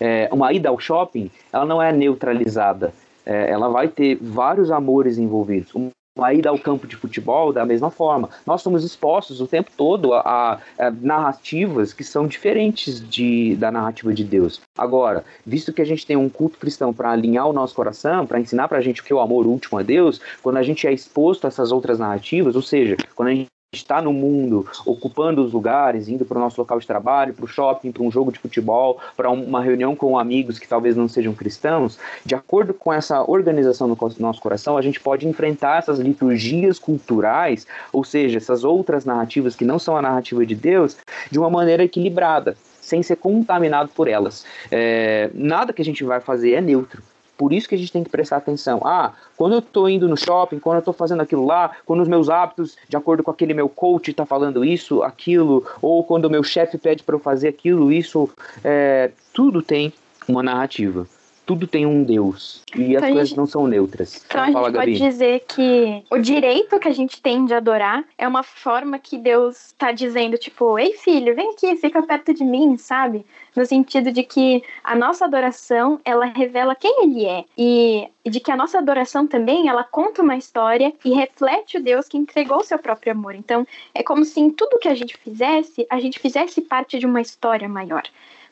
É, 0.00 0.28
uma 0.32 0.52
ida 0.52 0.68
ao 0.68 0.80
shopping, 0.80 1.30
ela 1.52 1.64
não 1.64 1.80
é 1.80 1.92
neutralizada. 1.92 2.92
É, 3.24 3.48
ela 3.48 3.68
vai 3.68 3.86
ter 3.86 4.18
vários 4.20 4.72
amores 4.72 5.18
envolvidos 5.18 5.70
a 6.18 6.34
ida 6.34 6.50
ao 6.50 6.58
campo 6.58 6.86
de 6.86 6.96
futebol 6.96 7.52
da 7.52 7.64
mesma 7.64 7.90
forma. 7.90 8.28
Nós 8.46 8.60
somos 8.60 8.84
expostos 8.84 9.40
o 9.40 9.46
tempo 9.46 9.70
todo 9.76 10.12
a, 10.12 10.60
a, 10.78 10.90
narrativas 10.90 11.92
que 11.92 12.04
são 12.04 12.26
diferentes 12.26 13.00
de, 13.08 13.56
da 13.56 13.70
narrativa 13.70 14.12
de 14.12 14.22
Deus. 14.22 14.60
Agora, 14.76 15.24
visto 15.46 15.72
que 15.72 15.80
a 15.80 15.86
gente 15.86 16.06
tem 16.06 16.16
um 16.16 16.28
culto 16.28 16.58
cristão 16.58 16.92
para 16.92 17.10
alinhar 17.10 17.48
o 17.48 17.52
nosso 17.52 17.74
coração, 17.74 18.26
para 18.26 18.40
ensinar 18.40 18.68
para 18.68 18.78
a 18.78 18.82
gente 18.82 19.00
o 19.00 19.04
que 19.04 19.12
é 19.12 19.16
o 19.16 19.20
amor 19.20 19.46
último 19.46 19.78
a 19.78 19.82
Deus, 19.82 20.20
quando 20.42 20.58
a 20.58 20.62
gente 20.62 20.86
é 20.86 20.92
exposto 20.92 21.46
a 21.46 21.48
essas 21.48 21.72
outras 21.72 21.98
narrativas, 21.98 22.54
ou 22.56 22.62
seja, 22.62 22.96
quando 23.14 23.28
a 23.28 23.34
gente 23.34 23.51
está 23.74 24.02
no 24.02 24.12
mundo, 24.12 24.68
ocupando 24.84 25.42
os 25.42 25.54
lugares, 25.54 26.06
indo 26.06 26.26
para 26.26 26.36
o 26.36 26.40
nosso 26.40 26.60
local 26.60 26.78
de 26.78 26.86
trabalho, 26.86 27.32
para 27.32 27.46
o 27.46 27.48
shopping, 27.48 27.90
para 27.90 28.02
um 28.02 28.10
jogo 28.10 28.30
de 28.30 28.38
futebol, 28.38 29.00
para 29.16 29.30
uma 29.30 29.62
reunião 29.62 29.96
com 29.96 30.18
amigos 30.18 30.58
que 30.58 30.68
talvez 30.68 30.94
não 30.94 31.08
sejam 31.08 31.32
cristãos, 31.32 31.98
de 32.22 32.34
acordo 32.34 32.74
com 32.74 32.92
essa 32.92 33.22
organização 33.22 33.88
no 33.88 33.96
nosso 34.18 34.42
coração, 34.42 34.76
a 34.76 34.82
gente 34.82 35.00
pode 35.00 35.26
enfrentar 35.26 35.78
essas 35.78 35.98
liturgias 35.98 36.78
culturais, 36.78 37.66
ou 37.90 38.04
seja, 38.04 38.36
essas 38.36 38.62
outras 38.62 39.06
narrativas 39.06 39.56
que 39.56 39.64
não 39.64 39.78
são 39.78 39.96
a 39.96 40.02
narrativa 40.02 40.44
de 40.44 40.54
Deus, 40.54 40.98
de 41.30 41.38
uma 41.38 41.48
maneira 41.48 41.82
equilibrada, 41.82 42.54
sem 42.78 43.02
ser 43.02 43.16
contaminado 43.16 43.88
por 43.94 44.06
elas. 44.06 44.44
É, 44.70 45.30
nada 45.32 45.72
que 45.72 45.80
a 45.80 45.84
gente 45.84 46.04
vai 46.04 46.20
fazer 46.20 46.52
é 46.52 46.60
neutro. 46.60 47.02
Por 47.36 47.52
isso 47.52 47.68
que 47.68 47.74
a 47.74 47.78
gente 47.78 47.92
tem 47.92 48.04
que 48.04 48.10
prestar 48.10 48.36
atenção. 48.36 48.80
Ah, 48.84 49.12
quando 49.36 49.54
eu 49.54 49.58
estou 49.58 49.88
indo 49.88 50.08
no 50.08 50.16
shopping, 50.16 50.58
quando 50.58 50.76
eu 50.76 50.80
estou 50.80 50.94
fazendo 50.94 51.22
aquilo 51.22 51.44
lá, 51.44 51.72
quando 51.84 52.00
os 52.00 52.08
meus 52.08 52.28
hábitos, 52.28 52.76
de 52.88 52.96
acordo 52.96 53.22
com 53.22 53.30
aquele 53.30 53.54
meu 53.54 53.68
coach, 53.68 54.10
está 54.10 54.26
falando 54.26 54.64
isso, 54.64 55.02
aquilo, 55.02 55.66
ou 55.80 56.04
quando 56.04 56.26
o 56.26 56.30
meu 56.30 56.42
chefe 56.42 56.78
pede 56.78 57.02
para 57.02 57.14
eu 57.14 57.20
fazer 57.20 57.48
aquilo, 57.48 57.92
isso, 57.92 58.28
é, 58.62 59.10
tudo 59.32 59.62
tem 59.62 59.92
uma 60.28 60.42
narrativa 60.42 61.06
tudo 61.52 61.66
tem 61.66 61.84
um 61.84 62.02
Deus. 62.02 62.62
E 62.74 62.94
então 62.94 62.96
as 62.96 63.10
coisas 63.10 63.28
gente, 63.28 63.36
não 63.36 63.46
são 63.46 63.66
neutras. 63.66 64.24
Então 64.26 64.42
a 64.42 64.50
Fala, 64.50 64.68
gente 64.68 64.74
Gabi. 64.74 64.92
pode 64.92 65.10
dizer 65.10 65.44
que 65.46 66.02
o 66.10 66.18
direito 66.18 66.78
que 66.78 66.88
a 66.88 66.92
gente 66.92 67.20
tem 67.20 67.44
de 67.44 67.52
adorar 67.52 68.04
é 68.16 68.26
uma 68.26 68.42
forma 68.42 68.98
que 68.98 69.18
Deus 69.18 69.66
está 69.66 69.92
dizendo, 69.92 70.38
tipo, 70.38 70.78
ei 70.78 70.94
filho, 70.94 71.34
vem 71.34 71.50
aqui, 71.50 71.76
fica 71.76 72.02
perto 72.02 72.32
de 72.32 72.42
mim, 72.42 72.78
sabe? 72.78 73.26
No 73.54 73.66
sentido 73.66 74.10
de 74.10 74.22
que 74.22 74.62
a 74.82 74.96
nossa 74.96 75.26
adoração, 75.26 76.00
ela 76.06 76.24
revela 76.24 76.74
quem 76.74 77.04
ele 77.04 77.26
é. 77.26 77.44
E 77.56 78.08
de 78.24 78.40
que 78.40 78.50
a 78.50 78.56
nossa 78.56 78.78
adoração 78.78 79.26
também, 79.26 79.68
ela 79.68 79.84
conta 79.84 80.22
uma 80.22 80.36
história 80.36 80.90
e 81.04 81.12
reflete 81.12 81.76
o 81.76 81.82
Deus 81.82 82.08
que 82.08 82.16
entregou 82.16 82.60
o 82.60 82.64
seu 82.64 82.78
próprio 82.78 83.12
amor. 83.12 83.34
Então, 83.34 83.66
é 83.94 84.02
como 84.02 84.24
se 84.24 84.40
em 84.40 84.48
tudo 84.48 84.78
que 84.78 84.88
a 84.88 84.94
gente 84.94 85.18
fizesse, 85.18 85.86
a 85.90 86.00
gente 86.00 86.18
fizesse 86.18 86.62
parte 86.62 86.98
de 86.98 87.04
uma 87.04 87.20
história 87.20 87.68
maior. 87.68 88.04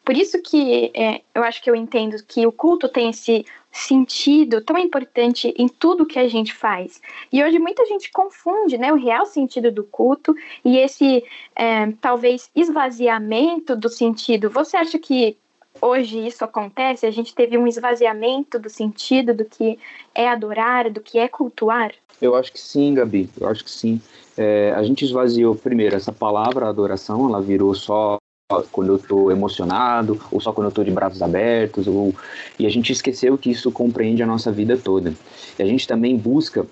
Por 0.04 0.16
isso 0.16 0.40
que 0.42 0.90
é, 0.94 1.20
eu 1.34 1.42
acho 1.42 1.62
que 1.62 1.70
eu 1.70 1.74
entendo 1.74 2.16
que 2.26 2.46
o 2.46 2.52
culto 2.52 2.88
tem 2.88 3.10
esse 3.10 3.44
sentido 3.72 4.60
tão 4.60 4.76
importante 4.76 5.54
em 5.56 5.68
tudo 5.68 6.06
que 6.06 6.18
a 6.18 6.28
gente 6.28 6.52
faz. 6.52 7.00
E 7.32 7.42
hoje 7.42 7.58
muita 7.58 7.86
gente 7.86 8.10
confunde 8.10 8.76
né, 8.76 8.92
o 8.92 8.96
real 8.96 9.26
sentido 9.26 9.70
do 9.70 9.84
culto 9.84 10.34
e 10.64 10.78
esse 10.78 11.24
é, 11.54 11.92
talvez 12.00 12.50
esvaziamento 12.54 13.76
do 13.76 13.88
sentido. 13.88 14.50
Você 14.50 14.76
acha 14.76 14.98
que 14.98 15.36
hoje 15.80 16.26
isso 16.26 16.44
acontece? 16.44 17.06
A 17.06 17.10
gente 17.10 17.34
teve 17.34 17.56
um 17.56 17.66
esvaziamento 17.66 18.58
do 18.58 18.68
sentido 18.68 19.32
do 19.32 19.44
que 19.44 19.78
é 20.14 20.28
adorar, 20.28 20.90
do 20.90 21.00
que 21.00 21.18
é 21.18 21.28
cultuar? 21.28 21.92
Eu 22.20 22.34
acho 22.34 22.52
que 22.52 22.60
sim, 22.60 22.94
Gabi. 22.94 23.30
Eu 23.40 23.48
acho 23.48 23.64
que 23.64 23.70
sim. 23.70 24.00
É, 24.36 24.72
a 24.76 24.82
gente 24.82 25.04
esvaziou 25.04 25.54
primeiro 25.54 25.96
essa 25.96 26.12
palavra 26.12 26.68
adoração, 26.68 27.28
ela 27.28 27.40
virou 27.40 27.74
só 27.74 28.19
quando 28.72 28.88
eu 28.88 28.96
estou 28.96 29.30
emocionado, 29.30 30.20
ou 30.30 30.40
só 30.40 30.52
quando 30.52 30.66
eu 30.66 30.70
estou 30.70 30.84
de 30.84 30.90
braços 30.90 31.22
abertos, 31.22 31.86
ou... 31.86 32.14
e 32.58 32.66
a 32.66 32.70
gente 32.70 32.92
esqueceu 32.92 33.38
que 33.38 33.50
isso 33.50 33.70
compreende 33.70 34.22
a 34.22 34.26
nossa 34.26 34.50
vida 34.50 34.76
toda. 34.76 35.14
E 35.58 35.62
a 35.62 35.66
gente 35.66 35.86
também 35.86 36.16
busca 36.16 36.66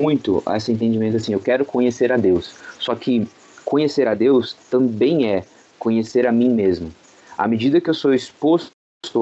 muito 0.00 0.42
esse 0.54 0.72
entendimento 0.72 1.16
assim, 1.16 1.32
eu 1.32 1.40
quero 1.40 1.64
conhecer 1.64 2.12
a 2.12 2.16
Deus. 2.16 2.54
Só 2.78 2.94
que 2.94 3.26
conhecer 3.64 4.08
a 4.08 4.14
Deus 4.14 4.54
também 4.70 5.28
é 5.28 5.44
conhecer 5.78 6.26
a 6.26 6.32
mim 6.32 6.48
mesmo. 6.48 6.92
À 7.36 7.46
medida 7.46 7.80
que 7.80 7.90
eu 7.90 7.94
sou 7.94 8.12
exposto 8.12 8.72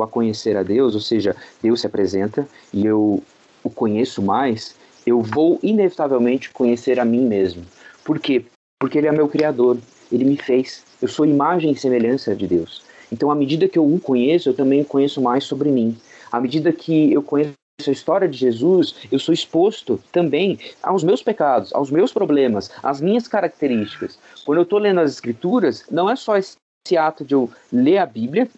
a 0.02 0.06
conhecer 0.06 0.56
a 0.56 0.62
Deus, 0.62 0.94
ou 0.94 1.00
seja, 1.00 1.36
Deus 1.62 1.80
se 1.80 1.86
apresenta 1.86 2.48
e 2.72 2.86
eu 2.86 3.22
o 3.62 3.70
conheço 3.70 4.22
mais, 4.22 4.76
eu 5.04 5.20
vou 5.20 5.58
inevitavelmente 5.62 6.50
conhecer 6.50 7.00
a 7.00 7.04
mim 7.04 7.26
mesmo. 7.26 7.64
Por 8.04 8.20
quê? 8.20 8.44
Porque 8.78 8.98
ele 8.98 9.08
é 9.08 9.12
meu 9.12 9.28
criador, 9.28 9.78
ele 10.10 10.24
me 10.24 10.36
fez. 10.36 10.84
Eu 11.00 11.08
sou 11.08 11.26
imagem 11.26 11.72
e 11.72 11.76
semelhança 11.76 12.34
de 12.34 12.46
Deus. 12.46 12.82
Então, 13.12 13.30
à 13.30 13.34
medida 13.34 13.68
que 13.68 13.78
eu 13.78 13.86
o 13.86 14.00
conheço, 14.00 14.48
eu 14.48 14.54
também 14.54 14.82
conheço 14.82 15.20
mais 15.20 15.44
sobre 15.44 15.70
mim. 15.70 15.96
À 16.30 16.40
medida 16.40 16.72
que 16.72 17.12
eu 17.12 17.22
conheço 17.22 17.54
a 17.86 17.90
história 17.90 18.28
de 18.28 18.36
Jesus, 18.36 18.94
eu 19.12 19.18
sou 19.18 19.32
exposto 19.32 20.00
também 20.10 20.58
aos 20.82 21.04
meus 21.04 21.22
pecados, 21.22 21.72
aos 21.74 21.90
meus 21.90 22.12
problemas, 22.12 22.70
às 22.82 23.00
minhas 23.00 23.28
características. 23.28 24.18
Quando 24.44 24.58
eu 24.58 24.62
estou 24.64 24.78
lendo 24.78 25.00
as 25.00 25.12
Escrituras, 25.12 25.84
não 25.90 26.10
é 26.10 26.16
só 26.16 26.36
esse 26.36 26.56
ato 26.96 27.24
de 27.24 27.34
eu 27.34 27.50
ler 27.72 27.98
a 27.98 28.06
Bíblia, 28.06 28.48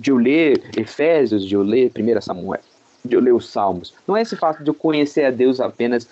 de 0.00 0.10
eu 0.10 0.16
ler 0.16 0.70
Efésios, 0.76 1.46
de 1.46 1.54
eu 1.54 1.62
ler 1.62 1.92
1 1.96 2.20
Samuel, 2.20 2.60
de 3.04 3.14
eu 3.14 3.20
ler 3.20 3.32
os 3.32 3.48
Salmos. 3.48 3.94
Não 4.06 4.16
é 4.16 4.22
esse 4.22 4.36
fato 4.36 4.62
de 4.62 4.68
eu 4.68 4.74
conhecer 4.74 5.24
a 5.24 5.30
Deus 5.30 5.60
apenas 5.60 6.08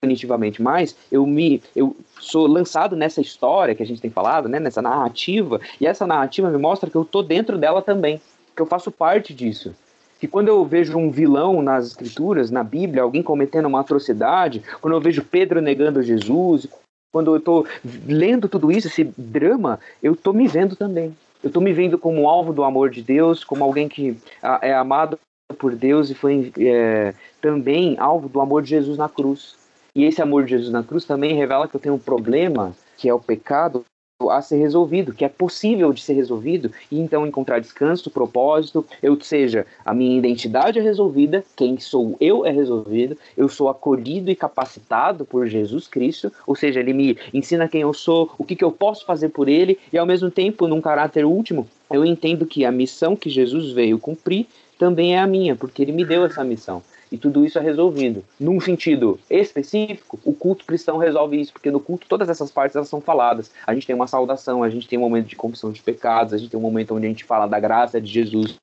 cognitivamente, 0.00 0.62
mas 0.62 0.96
eu 1.12 1.26
me 1.26 1.62
eu 1.76 1.94
sou 2.18 2.46
lançado 2.46 2.96
nessa 2.96 3.20
história 3.20 3.74
que 3.74 3.82
a 3.82 3.86
gente 3.86 4.00
tem 4.00 4.10
falado, 4.10 4.48
né, 4.48 4.58
nessa 4.58 4.80
narrativa, 4.80 5.60
e 5.78 5.86
essa 5.86 6.06
narrativa 6.06 6.48
me 6.50 6.56
mostra 6.56 6.88
que 6.88 6.96
eu 6.96 7.04
tô 7.04 7.22
dentro 7.22 7.58
dela 7.58 7.82
também, 7.82 8.20
que 8.56 8.62
eu 8.62 8.66
faço 8.66 8.90
parte 8.90 9.34
disso. 9.34 9.74
Que 10.18 10.26
quando 10.26 10.48
eu 10.48 10.64
vejo 10.64 10.96
um 10.96 11.10
vilão 11.10 11.62
nas 11.62 11.88
escrituras, 11.88 12.50
na 12.50 12.64
Bíblia, 12.64 13.02
alguém 13.02 13.22
cometendo 13.22 13.66
uma 13.66 13.80
atrocidade, 13.80 14.62
quando 14.80 14.94
eu 14.94 15.00
vejo 15.00 15.24
Pedro 15.24 15.60
negando 15.60 16.02
Jesus, 16.02 16.66
quando 17.12 17.32
eu 17.32 17.36
estou 17.38 17.66
lendo 18.06 18.48
tudo 18.48 18.72
isso, 18.72 18.88
esse 18.88 19.04
drama, 19.16 19.78
eu 20.02 20.12
estou 20.12 20.32
me 20.32 20.46
vendo 20.46 20.76
também. 20.76 21.16
Eu 21.42 21.48
estou 21.48 21.62
me 21.62 21.72
vendo 21.72 21.98
como 21.98 22.28
alvo 22.28 22.52
do 22.52 22.64
amor 22.64 22.90
de 22.90 23.02
Deus, 23.02 23.44
como 23.44 23.64
alguém 23.64 23.88
que 23.88 24.16
é 24.62 24.74
amado 24.74 25.18
por 25.58 25.74
Deus 25.74 26.10
e 26.10 26.14
foi 26.14 26.52
é, 26.58 27.14
também 27.40 27.96
alvo 27.98 28.28
do 28.28 28.40
amor 28.40 28.62
de 28.62 28.70
Jesus 28.70 28.98
na 28.98 29.08
cruz. 29.08 29.59
E 29.94 30.04
esse 30.04 30.22
amor 30.22 30.44
de 30.44 30.50
Jesus 30.50 30.70
na 30.70 30.82
cruz 30.82 31.04
também 31.04 31.34
revela 31.34 31.66
que 31.66 31.74
eu 31.74 31.80
tenho 31.80 31.94
um 31.94 31.98
problema, 31.98 32.74
que 32.96 33.08
é 33.08 33.14
o 33.14 33.18
pecado, 33.18 33.84
a 34.28 34.42
ser 34.42 34.56
resolvido, 34.56 35.14
que 35.14 35.24
é 35.24 35.28
possível 35.28 35.92
de 35.92 36.02
ser 36.02 36.14
resolvido 36.14 36.70
e 36.90 36.98
então 36.98 37.26
encontrar 37.26 37.60
descanso, 37.60 38.10
propósito, 38.10 38.84
eu 39.02 39.18
seja 39.20 39.64
a 39.84 39.94
minha 39.94 40.18
identidade 40.18 40.78
é 40.78 40.82
resolvida, 40.82 41.44
quem 41.56 41.78
sou 41.78 42.16
eu 42.20 42.44
é 42.44 42.50
resolvido, 42.50 43.16
eu 43.36 43.48
sou 43.48 43.68
acolhido 43.68 44.30
e 44.30 44.36
capacitado 44.36 45.24
por 45.24 45.46
Jesus 45.46 45.86
Cristo, 45.88 46.30
ou 46.46 46.54
seja, 46.54 46.80
ele 46.80 46.92
me 46.92 47.16
ensina 47.32 47.68
quem 47.68 47.80
eu 47.80 47.94
sou, 47.94 48.30
o 48.36 48.44
que, 48.44 48.56
que 48.56 48.64
eu 48.64 48.72
posso 48.72 49.06
fazer 49.06 49.30
por 49.30 49.48
ele 49.48 49.78
e 49.92 49.96
ao 49.96 50.06
mesmo 50.06 50.30
tempo, 50.30 50.66
num 50.66 50.80
caráter 50.80 51.24
último, 51.24 51.66
eu 51.90 52.04
entendo 52.04 52.44
que 52.44 52.64
a 52.64 52.72
missão 52.72 53.16
que 53.16 53.30
Jesus 53.30 53.72
veio 53.72 53.98
cumprir 53.98 54.46
também 54.78 55.14
é 55.14 55.18
a 55.18 55.26
minha, 55.26 55.56
porque 55.56 55.82
ele 55.82 55.92
me 55.92 56.04
deu 56.04 56.24
essa 56.24 56.44
missão 56.44 56.82
e 57.10 57.18
tudo 57.18 57.44
isso 57.44 57.58
é 57.58 57.62
resolvido. 57.62 58.24
Num 58.38 58.60
sentido 58.60 59.18
específico, 59.28 60.18
o 60.24 60.32
culto 60.32 60.64
cristão 60.64 60.96
resolve 60.98 61.40
isso, 61.40 61.52
porque 61.52 61.70
no 61.70 61.80
culto 61.80 62.06
todas 62.08 62.28
essas 62.28 62.50
partes 62.50 62.76
elas 62.76 62.88
são 62.88 63.00
faladas. 63.00 63.50
A 63.66 63.74
gente 63.74 63.86
tem 63.86 63.96
uma 63.96 64.06
saudação, 64.06 64.62
a 64.62 64.70
gente 64.70 64.88
tem 64.88 64.98
um 64.98 65.02
momento 65.02 65.26
de 65.26 65.36
confissão 65.36 65.72
de 65.72 65.82
pecados, 65.82 66.32
a 66.32 66.38
gente 66.38 66.50
tem 66.50 66.58
um 66.58 66.62
momento 66.62 66.94
onde 66.94 67.06
a 67.06 67.08
gente 67.08 67.24
fala 67.24 67.46
da 67.46 67.58
graça 67.58 68.00
de 68.00 68.10
Jesus, 68.10 68.56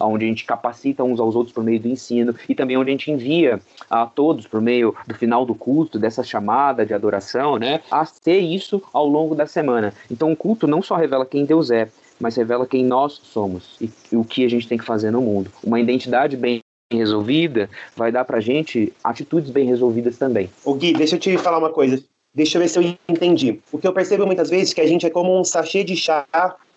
onde 0.00 0.24
a 0.24 0.28
gente 0.28 0.44
capacita 0.44 1.04
uns 1.04 1.20
aos 1.20 1.36
outros 1.36 1.54
por 1.54 1.62
meio 1.62 1.80
do 1.80 1.88
ensino 1.88 2.34
e 2.48 2.54
também 2.54 2.76
onde 2.76 2.90
a 2.90 2.92
gente 2.92 3.10
envia 3.10 3.60
a 3.88 4.06
todos 4.06 4.46
por 4.46 4.60
meio 4.60 4.94
do 5.06 5.14
final 5.14 5.46
do 5.46 5.54
culto, 5.54 5.98
dessa 5.98 6.24
chamada 6.24 6.84
de 6.84 6.92
adoração, 6.92 7.58
né, 7.58 7.80
a 7.90 8.04
ser 8.04 8.38
isso 8.38 8.82
ao 8.92 9.06
longo 9.06 9.34
da 9.34 9.46
semana. 9.46 9.94
Então 10.10 10.32
o 10.32 10.36
culto 10.36 10.66
não 10.66 10.82
só 10.82 10.96
revela 10.96 11.24
quem 11.24 11.44
Deus 11.44 11.70
é, 11.70 11.88
mas 12.18 12.36
revela 12.36 12.66
quem 12.66 12.84
nós 12.84 13.20
somos 13.22 13.76
e 13.80 13.90
o 14.16 14.24
que 14.24 14.44
a 14.44 14.48
gente 14.48 14.68
tem 14.68 14.76
que 14.76 14.84
fazer 14.84 15.10
no 15.10 15.22
mundo. 15.22 15.50
Uma 15.62 15.80
identidade 15.80 16.36
bem 16.36 16.60
resolvida 16.96 17.70
vai 17.96 18.10
dar 18.10 18.24
pra 18.24 18.40
gente 18.40 18.92
atitudes 19.02 19.50
bem 19.50 19.66
resolvidas 19.66 20.18
também. 20.18 20.50
Ô 20.64 20.74
Gui, 20.74 20.92
deixa 20.92 21.16
eu 21.16 21.20
te 21.20 21.38
falar 21.38 21.58
uma 21.58 21.70
coisa. 21.70 22.02
Deixa 22.34 22.58
eu 22.58 22.62
ver 22.62 22.68
se 22.68 22.78
eu 22.78 22.96
entendi. 23.08 23.60
O 23.72 23.78
que 23.78 23.86
eu 23.86 23.92
percebo 23.92 24.26
muitas 24.26 24.50
vezes 24.50 24.72
é 24.72 24.74
que 24.74 24.80
a 24.80 24.86
gente 24.86 25.06
é 25.06 25.10
como 25.10 25.38
um 25.38 25.44
sachê 25.44 25.84
de 25.84 25.96
chá 25.96 26.26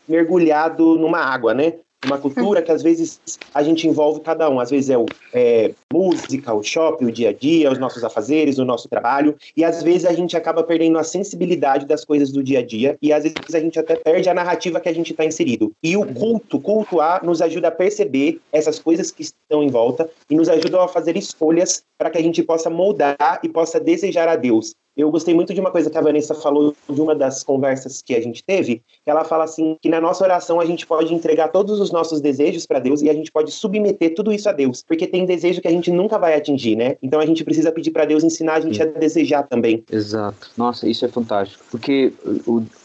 mergulhado 0.07 0.97
numa 0.97 1.19
água, 1.19 1.53
né? 1.53 1.73
Uma 2.05 2.17
cultura 2.17 2.61
que 2.61 2.71
às 2.71 2.81
vezes 2.81 3.19
a 3.53 3.63
gente 3.63 3.87
envolve 3.87 4.19
cada 4.19 4.49
um. 4.49 4.59
Às 4.59 4.69
vezes 4.69 4.89
é, 4.89 4.97
o, 4.97 5.05
é 5.33 5.71
música, 5.91 6.53
o 6.53 6.63
shopping, 6.63 7.05
o 7.05 7.11
dia 7.11 7.29
a 7.29 7.33
dia, 7.33 7.71
os 7.71 7.77
nossos 7.77 8.03
afazeres, 8.03 8.57
o 8.57 8.65
nosso 8.65 8.89
trabalho. 8.89 9.35
E 9.55 9.63
às 9.63 9.81
vezes 9.81 10.05
a 10.05 10.13
gente 10.13 10.35
acaba 10.35 10.63
perdendo 10.63 10.97
a 10.97 11.03
sensibilidade 11.03 11.85
das 11.85 12.03
coisas 12.03 12.31
do 12.31 12.43
dia 12.43 12.59
a 12.59 12.65
dia. 12.65 12.97
E 13.01 13.13
às 13.13 13.23
vezes 13.23 13.53
a 13.53 13.59
gente 13.59 13.79
até 13.79 13.95
perde 13.95 14.29
a 14.29 14.33
narrativa 14.33 14.79
que 14.79 14.89
a 14.89 14.93
gente 14.93 15.11
está 15.11 15.25
inserido. 15.25 15.71
E 15.81 15.95
o 15.95 16.05
culto, 16.13 16.59
cultuar, 16.59 17.23
nos 17.25 17.41
ajuda 17.41 17.69
a 17.69 17.71
perceber 17.71 18.39
essas 18.51 18.79
coisas 18.79 19.11
que 19.11 19.21
estão 19.21 19.63
em 19.63 19.69
volta 19.69 20.09
e 20.29 20.35
nos 20.35 20.49
ajuda 20.49 20.83
a 20.83 20.87
fazer 20.87 21.15
escolhas 21.15 21.83
para 21.97 22.09
que 22.09 22.17
a 22.17 22.21
gente 22.21 22.43
possa 22.43 22.69
moldar 22.69 23.39
e 23.43 23.49
possa 23.49 23.79
desejar 23.79 24.27
a 24.27 24.35
Deus. 24.35 24.73
Eu 24.95 25.09
gostei 25.09 25.33
muito 25.33 25.53
de 25.53 25.59
uma 25.59 25.71
coisa 25.71 25.89
que 25.89 25.97
a 25.97 26.01
Vanessa 26.01 26.35
falou 26.35 26.75
de 26.87 27.01
uma 27.01 27.15
das 27.15 27.43
conversas 27.43 28.01
que 28.01 28.15
a 28.15 28.21
gente 28.21 28.43
teve, 28.43 28.81
que 29.03 29.09
ela 29.09 29.23
fala 29.23 29.43
assim 29.43 29.75
que 29.81 29.89
na 29.89 29.99
nossa 29.99 30.23
oração 30.23 30.59
a 30.59 30.65
gente 30.65 30.85
pode 30.85 31.13
entregar 31.13 31.47
todos 31.47 31.79
os 31.79 31.91
nossos 31.91 32.21
desejos 32.21 32.67
para 32.67 32.77
Deus 32.77 33.01
e 33.01 33.09
a 33.09 33.13
gente 33.13 33.31
pode 33.31 33.51
submeter 33.51 34.13
tudo 34.13 34.31
isso 34.31 34.47
a 34.47 34.51
Deus, 34.51 34.83
porque 34.87 35.07
tem 35.07 35.25
desejo 35.25 35.61
que 35.61 35.67
a 35.67 35.71
gente 35.71 35.91
nunca 35.91 36.19
vai 36.19 36.35
atingir, 36.35 36.75
né? 36.75 36.95
Então 37.01 37.19
a 37.19 37.25
gente 37.25 37.43
precisa 37.43 37.71
pedir 37.71 37.89
para 37.89 38.05
Deus 38.05 38.23
ensinar 38.23 38.55
a 38.55 38.59
gente 38.59 38.77
Sim. 38.77 38.83
a 38.83 38.85
desejar 38.85 39.43
também. 39.47 39.83
Exato. 39.91 40.51
Nossa, 40.55 40.87
isso 40.87 41.03
é 41.05 41.07
fantástico, 41.07 41.63
porque 41.71 42.13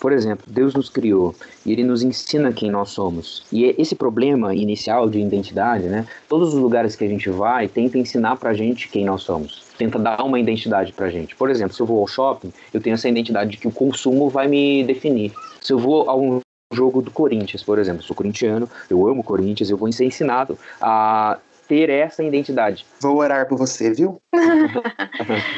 por 0.00 0.12
exemplo, 0.12 0.46
Deus 0.48 0.74
nos 0.74 0.88
criou 0.88 1.34
e 1.66 1.72
ele 1.72 1.84
nos 1.84 2.02
ensina 2.02 2.52
quem 2.52 2.70
nós 2.70 2.88
somos. 2.88 3.44
E 3.52 3.66
é 3.66 3.74
esse 3.76 3.94
problema 3.94 4.54
inicial 4.54 5.10
de 5.10 5.20
identidade, 5.20 5.84
né? 5.84 6.06
Todos 6.26 6.54
os 6.54 6.60
lugares 6.60 6.96
que 6.96 7.04
a 7.04 7.08
gente 7.08 7.28
vai 7.28 7.68
tenta 7.68 7.98
ensinar 7.98 8.36
pra 8.36 8.54
gente 8.54 8.88
quem 8.88 9.04
nós 9.04 9.22
somos 9.22 9.67
tenta 9.78 9.98
dar 9.98 10.22
uma 10.24 10.38
identidade 10.38 10.92
pra 10.92 11.08
gente. 11.08 11.36
Por 11.36 11.48
exemplo, 11.48 11.74
se 11.74 11.80
eu 11.80 11.86
vou 11.86 12.00
ao 12.00 12.08
shopping, 12.08 12.52
eu 12.74 12.80
tenho 12.80 12.94
essa 12.94 13.08
identidade 13.08 13.52
de 13.52 13.56
que 13.56 13.68
o 13.68 13.72
consumo 13.72 14.28
vai 14.28 14.48
me 14.48 14.82
definir. 14.84 15.32
Se 15.60 15.72
eu 15.72 15.78
vou 15.78 16.10
a 16.10 16.16
um 16.16 16.40
jogo 16.74 17.00
do 17.00 17.10
Corinthians, 17.10 17.62
por 17.62 17.78
exemplo, 17.78 18.02
sou 18.02 18.14
corintiano, 18.14 18.68
eu 18.90 19.06
amo 19.06 19.24
Corinthians, 19.24 19.70
eu 19.70 19.76
vou 19.76 19.90
ser 19.90 20.04
ensinado 20.04 20.58
a 20.80 21.38
ter 21.68 21.90
essa 21.90 22.24
identidade. 22.24 22.86
Vou 23.00 23.18
orar 23.18 23.46
por 23.46 23.58
você, 23.58 23.92
viu? 23.92 24.20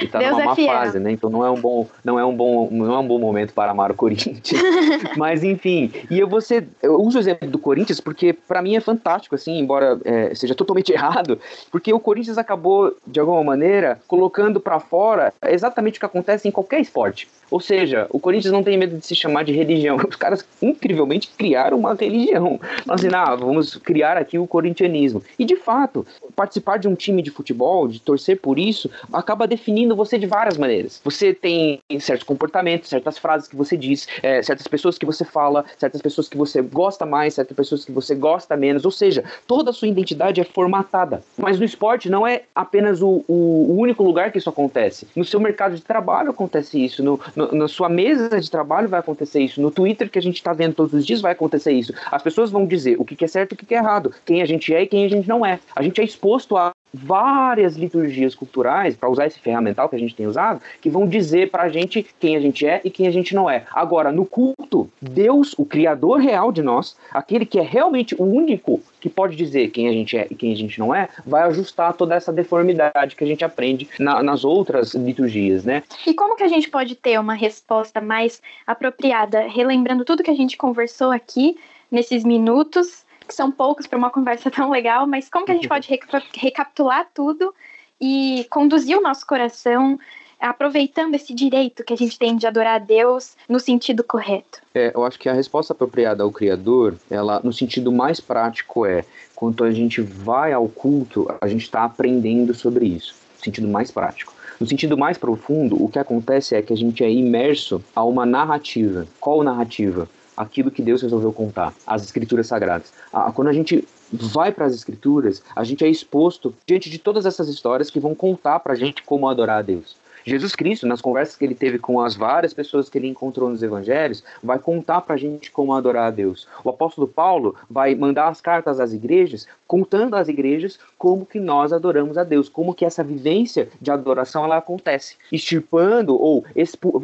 e 0.02 0.08
tá 0.08 0.18
Deus 0.18 0.32
numa 0.32 0.42
é 0.42 0.44
má 0.44 0.56
fase, 0.56 0.98
né? 0.98 1.12
Então 1.12 1.30
não 1.30 1.44
é 1.44 1.50
um 1.50 1.60
bom, 1.60 1.86
não 2.04 2.18
é 2.18 2.24
um 2.24 2.34
bom, 2.34 2.68
não 2.70 2.92
é 2.92 2.98
um 2.98 3.06
bom 3.06 3.18
momento 3.18 3.54
para 3.54 3.70
amar 3.70 3.92
o 3.92 3.94
Corinthians. 3.94 4.40
Mas 5.16 5.44
enfim, 5.44 5.92
e 6.10 6.18
eu 6.18 6.28
vou 6.28 6.40
ser, 6.40 6.66
eu 6.82 7.00
uso 7.00 7.16
o 7.18 7.20
exemplo 7.20 7.48
do 7.48 7.58
Corinthians 7.58 8.00
porque 8.00 8.32
para 8.32 8.60
mim 8.60 8.74
é 8.74 8.80
fantástico, 8.80 9.34
assim, 9.34 9.58
embora 9.58 9.98
é, 10.04 10.34
seja 10.34 10.54
totalmente 10.54 10.90
errado, 10.92 11.38
porque 11.70 11.92
o 11.92 12.00
Corinthians 12.00 12.38
acabou 12.38 12.96
de 13.06 13.20
alguma 13.20 13.44
maneira 13.44 14.00
colocando 14.08 14.60
para 14.60 14.80
fora 14.80 15.32
exatamente 15.46 15.96
o 15.96 16.00
que 16.00 16.06
acontece 16.06 16.48
em 16.48 16.50
qualquer 16.50 16.80
esporte. 16.80 17.28
Ou 17.50 17.58
seja, 17.58 18.06
o 18.10 18.20
Corinthians 18.20 18.52
não 18.52 18.62
tem 18.62 18.78
medo 18.78 18.96
de 18.96 19.04
se 19.04 19.14
chamar 19.14 19.42
de 19.42 19.52
religião. 19.52 19.96
Os 20.08 20.16
caras 20.16 20.44
incrivelmente 20.62 21.30
criaram 21.36 21.78
uma 21.78 21.94
religião. 21.94 22.60
Assim, 22.88 23.08
ah, 23.12 23.34
vamos 23.34 23.76
criar 23.76 24.16
aqui 24.16 24.38
o 24.38 24.46
corintianismo. 24.46 25.22
E 25.38 25.44
de 25.44 25.56
fato, 25.56 25.99
participar 26.34 26.78
de 26.78 26.88
um 26.88 26.94
time 26.94 27.22
de 27.22 27.30
futebol, 27.30 27.88
de 27.88 28.00
torcer 28.00 28.40
por 28.40 28.58
isso, 28.58 28.90
acaba 29.12 29.46
definindo 29.46 29.96
você 29.96 30.18
de 30.18 30.26
várias 30.26 30.56
maneiras. 30.56 31.00
Você 31.04 31.34
tem 31.34 31.80
certos 32.00 32.26
comportamentos, 32.26 32.88
certas 32.88 33.18
frases 33.18 33.48
que 33.48 33.56
você 33.56 33.76
diz, 33.76 34.06
é, 34.22 34.42
certas 34.42 34.66
pessoas 34.66 34.98
que 34.98 35.06
você 35.06 35.24
fala, 35.24 35.64
certas 35.78 36.00
pessoas 36.00 36.28
que 36.28 36.36
você 36.36 36.62
gosta 36.62 37.04
mais, 37.06 37.34
certas 37.34 37.56
pessoas 37.56 37.84
que 37.84 37.92
você 37.92 38.14
gosta 38.14 38.56
menos. 38.56 38.84
Ou 38.84 38.90
seja, 38.90 39.24
toda 39.46 39.70
a 39.70 39.72
sua 39.72 39.88
identidade 39.88 40.40
é 40.40 40.44
formatada. 40.44 41.22
Mas 41.36 41.58
no 41.58 41.64
esporte 41.64 42.08
não 42.08 42.26
é 42.26 42.42
apenas 42.54 43.02
o, 43.02 43.24
o, 43.26 43.76
único 43.78 44.02
lugar 44.02 44.30
que 44.30 44.38
isso 44.38 44.48
acontece. 44.48 45.06
No 45.16 45.24
seu 45.24 45.40
mercado 45.40 45.74
de 45.74 45.82
trabalho 45.82 46.30
acontece 46.30 46.82
isso. 46.84 47.02
No, 47.02 47.20
no, 47.34 47.52
na 47.52 47.68
sua 47.68 47.88
mesa 47.88 48.40
de 48.40 48.50
trabalho 48.50 48.88
vai 48.88 49.00
acontecer 49.00 49.40
isso. 49.40 49.60
No 49.60 49.70
Twitter 49.70 50.10
que 50.10 50.18
a 50.18 50.22
gente 50.22 50.36
está 50.36 50.52
vendo 50.52 50.74
todos 50.74 50.92
os 50.92 51.06
dias 51.06 51.20
vai 51.20 51.32
acontecer 51.32 51.72
isso. 51.72 51.92
As 52.10 52.22
pessoas 52.22 52.50
vão 52.50 52.66
dizer 52.66 52.96
o 52.98 53.04
que 53.04 53.24
é 53.24 53.28
certo 53.28 53.52
e 53.52 53.54
o 53.54 53.56
que 53.56 53.74
é 53.74 53.78
errado. 53.78 54.12
Quem 54.24 54.42
a 54.42 54.46
gente 54.46 54.74
é 54.74 54.82
e 54.82 54.86
quem 54.86 55.04
a 55.04 55.08
gente 55.08 55.28
não 55.28 55.44
é. 55.44 55.58
A 55.74 55.82
gente 55.82 55.89
é 55.98 56.04
exposto 56.04 56.58
a 56.58 56.72
várias 56.92 57.76
liturgias 57.76 58.34
culturais, 58.34 58.96
para 58.96 59.08
usar 59.08 59.26
esse 59.26 59.38
ferramental 59.38 59.88
que 59.88 59.96
a 59.96 59.98
gente 59.98 60.14
tem 60.14 60.26
usado, 60.26 60.60
que 60.80 60.90
vão 60.90 61.06
dizer 61.06 61.50
para 61.50 61.62
a 61.62 61.68
gente 61.68 62.04
quem 62.18 62.36
a 62.36 62.40
gente 62.40 62.66
é 62.66 62.80
e 62.84 62.90
quem 62.90 63.06
a 63.06 63.10
gente 63.10 63.34
não 63.34 63.48
é. 63.48 63.64
Agora, 63.72 64.10
no 64.10 64.26
culto, 64.26 64.90
Deus, 65.00 65.54
o 65.56 65.64
Criador 65.64 66.18
real 66.18 66.50
de 66.50 66.62
nós, 66.62 66.96
aquele 67.12 67.46
que 67.46 67.58
é 67.58 67.62
realmente 67.62 68.14
o 68.18 68.24
único 68.24 68.82
que 69.00 69.08
pode 69.08 69.36
dizer 69.36 69.68
quem 69.68 69.88
a 69.88 69.92
gente 69.92 70.16
é 70.16 70.26
e 70.30 70.34
quem 70.34 70.52
a 70.52 70.56
gente 70.56 70.78
não 70.78 70.94
é, 70.94 71.08
vai 71.24 71.42
ajustar 71.42 71.94
toda 71.94 72.14
essa 72.14 72.32
deformidade 72.32 73.16
que 73.16 73.24
a 73.24 73.26
gente 73.26 73.44
aprende 73.44 73.88
na, 73.98 74.22
nas 74.22 74.44
outras 74.44 74.94
liturgias, 74.94 75.64
né? 75.64 75.82
E 76.06 76.12
como 76.12 76.36
que 76.36 76.42
a 76.42 76.48
gente 76.48 76.68
pode 76.68 76.94
ter 76.96 77.18
uma 77.18 77.34
resposta 77.34 78.00
mais 78.00 78.42
apropriada, 78.66 79.46
relembrando 79.48 80.04
tudo 80.04 80.22
que 80.22 80.30
a 80.30 80.34
gente 80.34 80.56
conversou 80.56 81.10
aqui 81.10 81.56
nesses 81.90 82.24
minutos? 82.24 83.04
Que 83.30 83.34
são 83.34 83.50
poucos 83.50 83.86
para 83.86 83.96
uma 83.96 84.10
conversa 84.10 84.50
tão 84.50 84.70
legal, 84.70 85.06
mas 85.06 85.28
como 85.30 85.46
que 85.46 85.52
a 85.52 85.54
gente 85.54 85.68
pode 85.70 85.88
recapitular 86.34 87.08
tudo 87.14 87.54
e 88.00 88.44
conduzir 88.50 88.98
o 88.98 89.00
nosso 89.00 89.24
coração 89.24 89.98
aproveitando 90.40 91.14
esse 91.14 91.34
direito 91.34 91.84
que 91.84 91.92
a 91.92 91.96
gente 91.96 92.18
tem 92.18 92.34
de 92.34 92.46
adorar 92.46 92.76
a 92.76 92.78
Deus 92.78 93.36
no 93.48 93.60
sentido 93.60 94.02
correto? 94.02 94.60
É, 94.74 94.90
eu 94.94 95.04
acho 95.04 95.18
que 95.18 95.28
a 95.28 95.32
resposta 95.32 95.72
apropriada 95.72 96.22
ao 96.22 96.32
Criador, 96.32 96.96
ela 97.10 97.40
no 97.44 97.52
sentido 97.52 97.92
mais 97.92 98.18
prático 98.18 98.84
é 98.84 99.04
quando 99.34 99.62
a 99.62 99.70
gente 99.70 100.00
vai 100.00 100.52
ao 100.52 100.68
culto, 100.68 101.32
a 101.40 101.46
gente 101.46 101.62
está 101.62 101.84
aprendendo 101.84 102.52
sobre 102.52 102.86
isso, 102.86 103.14
no 103.36 103.44
sentido 103.44 103.68
mais 103.68 103.90
prático. 103.90 104.34
No 104.58 104.66
sentido 104.66 104.98
mais 104.98 105.16
profundo, 105.16 105.82
o 105.82 105.88
que 105.88 105.98
acontece 105.98 106.54
é 106.54 106.60
que 106.60 106.72
a 106.72 106.76
gente 106.76 107.02
é 107.02 107.10
imerso 107.10 107.82
a 107.94 108.04
uma 108.04 108.26
narrativa. 108.26 109.06
Qual 109.18 109.42
narrativa? 109.42 110.08
Aquilo 110.40 110.70
que 110.70 110.80
Deus 110.80 111.02
resolveu 111.02 111.32
contar, 111.32 111.74
as 111.86 112.02
escrituras 112.02 112.46
sagradas. 112.46 112.92
Quando 113.34 113.48
a 113.48 113.52
gente 113.52 113.86
vai 114.10 114.50
para 114.50 114.64
as 114.64 114.74
escrituras, 114.74 115.42
a 115.54 115.62
gente 115.62 115.84
é 115.84 115.88
exposto 115.88 116.54
diante 116.66 116.88
de 116.88 116.98
todas 116.98 117.26
essas 117.26 117.48
histórias 117.48 117.90
que 117.90 118.00
vão 118.00 118.14
contar 118.14 118.58
para 118.60 118.72
a 118.72 118.76
gente 118.76 119.02
como 119.02 119.28
adorar 119.28 119.58
a 119.58 119.62
Deus. 119.62 119.96
Jesus 120.24 120.54
Cristo, 120.54 120.86
nas 120.86 121.00
conversas 121.00 121.36
que 121.36 121.44
ele 121.44 121.54
teve 121.54 121.78
com 121.78 122.00
as 122.00 122.14
várias 122.14 122.52
pessoas 122.52 122.88
que 122.88 122.98
ele 122.98 123.08
encontrou 123.08 123.48
nos 123.48 123.62
evangelhos, 123.62 124.22
vai 124.42 124.58
contar 124.58 125.00
para 125.00 125.14
a 125.14 125.18
gente 125.18 125.50
como 125.50 125.72
adorar 125.72 126.08
a 126.08 126.10
Deus. 126.10 126.46
O 126.64 126.70
apóstolo 126.70 127.08
Paulo 127.08 127.54
vai 127.68 127.94
mandar 127.94 128.28
as 128.28 128.40
cartas 128.40 128.80
às 128.80 128.92
igrejas, 128.92 129.46
contando 129.66 130.16
às 130.16 130.28
igrejas 130.28 130.78
como 130.98 131.24
que 131.24 131.40
nós 131.40 131.72
adoramos 131.72 132.18
a 132.18 132.24
Deus, 132.24 132.48
como 132.48 132.74
que 132.74 132.84
essa 132.84 133.04
vivência 133.04 133.68
de 133.80 133.90
adoração 133.90 134.44
ela 134.44 134.56
acontece, 134.56 135.16
extirpando 135.30 136.20
ou 136.20 136.44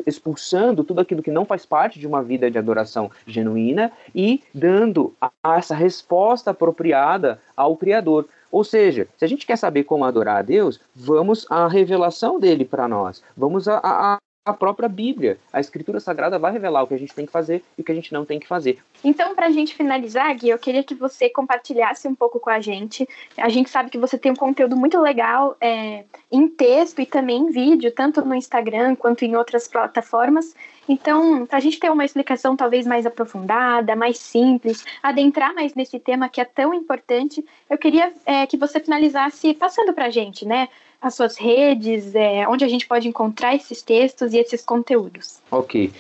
expulsando 0.07 0.85
tudo 0.85 1.01
aquilo 1.01 1.23
que 1.23 1.31
não 1.31 1.45
faz 1.45 1.65
parte 1.65 1.99
de 1.99 2.07
uma 2.07 2.23
vida 2.23 2.51
de 2.51 2.59
adoração 2.59 3.11
genuína 3.27 3.93
e 4.15 4.43
dando 4.53 5.15
a 5.21 5.57
essa 5.57 5.75
resposta 5.75 6.51
apropriada 6.51 7.41
ao 7.57 7.77
Criador. 7.77 8.29
Ou 8.51 8.65
seja, 8.65 9.09
se 9.17 9.25
a 9.25 9.29
gente 9.29 9.47
quer 9.47 9.57
saber 9.57 9.85
como 9.85 10.05
adorar 10.05 10.39
a 10.39 10.43
Deus, 10.43 10.81
vamos 10.95 11.47
à 11.51 11.67
revelação 11.69 12.39
dele 12.39 12.65
para 12.65 12.89
nós. 12.89 13.23
Vamos 13.37 13.69
a, 13.69 13.81
a, 13.83 14.19
a 14.47 14.53
própria 14.53 14.89
Bíblia. 14.89 15.39
A 15.53 15.59
Escritura 15.59 15.99
Sagrada 15.99 16.39
vai 16.39 16.53
revelar 16.53 16.85
o 16.85 16.87
que 16.87 16.95
a 16.95 16.99
gente 16.99 17.13
tem 17.13 17.27
que 17.27 17.33
fazer 17.33 17.65
e 17.77 17.83
o 17.83 17.85
que 17.85 17.91
a 17.91 17.95
gente 17.95 18.13
não 18.13 18.25
tem 18.25 18.39
que 18.39 18.47
fazer. 18.47 18.79
Então, 19.03 19.35
para 19.35 19.47
a 19.47 19.51
gente 19.51 19.75
finalizar, 19.75 20.33
Gui, 20.37 20.51
eu 20.51 20.59
queria 20.59 20.85
que 20.85 20.95
você 20.95 21.29
compartilhasse 21.29 22.07
um 22.07 22.15
pouco 22.15 22.39
com 22.39 22.49
a 22.49 22.61
gente. 22.61 23.09
A 23.37 23.49
gente 23.49 23.69
sabe 23.69 23.91
que 23.91 23.99
você 23.99 24.17
tem 24.17 24.31
um 24.31 24.37
conteúdo 24.37 24.77
muito 24.77 25.01
legal 25.01 25.57
é, 25.61 26.05
em 26.31 26.47
texto 26.47 27.01
e 27.01 27.07
também 27.07 27.39
em 27.39 27.51
vídeo, 27.51 27.91
tanto 27.91 28.25
no 28.25 28.37
Instagram 28.37 28.95
quanto 28.95 29.25
em 29.25 29.35
outras 29.35 29.67
plataformas. 29.67 30.55
Então, 30.89 31.45
para 31.45 31.59
a 31.59 31.61
gente 31.61 31.81
ter 31.81 31.91
uma 31.91 32.05
explicação 32.05 32.57
talvez 32.57 32.87
mais 32.87 33.05
aprofundada, 33.05 33.97
mais 33.97 34.19
simples, 34.19 34.85
adentrar 35.03 35.53
mais 35.53 35.75
nesse 35.75 35.99
tema 35.99 36.29
que 36.29 36.41
é 36.41 36.45
tão 36.45 36.73
importante, 36.73 37.45
eu 37.69 37.77
queria 37.77 38.13
é, 38.25 38.47
que 38.47 38.57
você 38.57 38.79
finalizasse 38.79 39.53
passando 39.55 39.93
para 39.93 40.07
a 40.07 40.11
gente, 40.11 40.47
né? 40.47 40.69
As 41.07 41.15
suas 41.15 41.37
redes, 41.37 42.15
é, 42.15 42.47
onde 42.49 42.65
a 42.65 42.69
gente 42.69 42.87
pode 42.87 43.09
encontrar 43.09 43.55
esses 43.55 43.81
textos 43.81 44.33
e 44.33 44.39
esses 44.39 44.65
conteúdos. 44.65 45.39
Ok. 45.51 45.93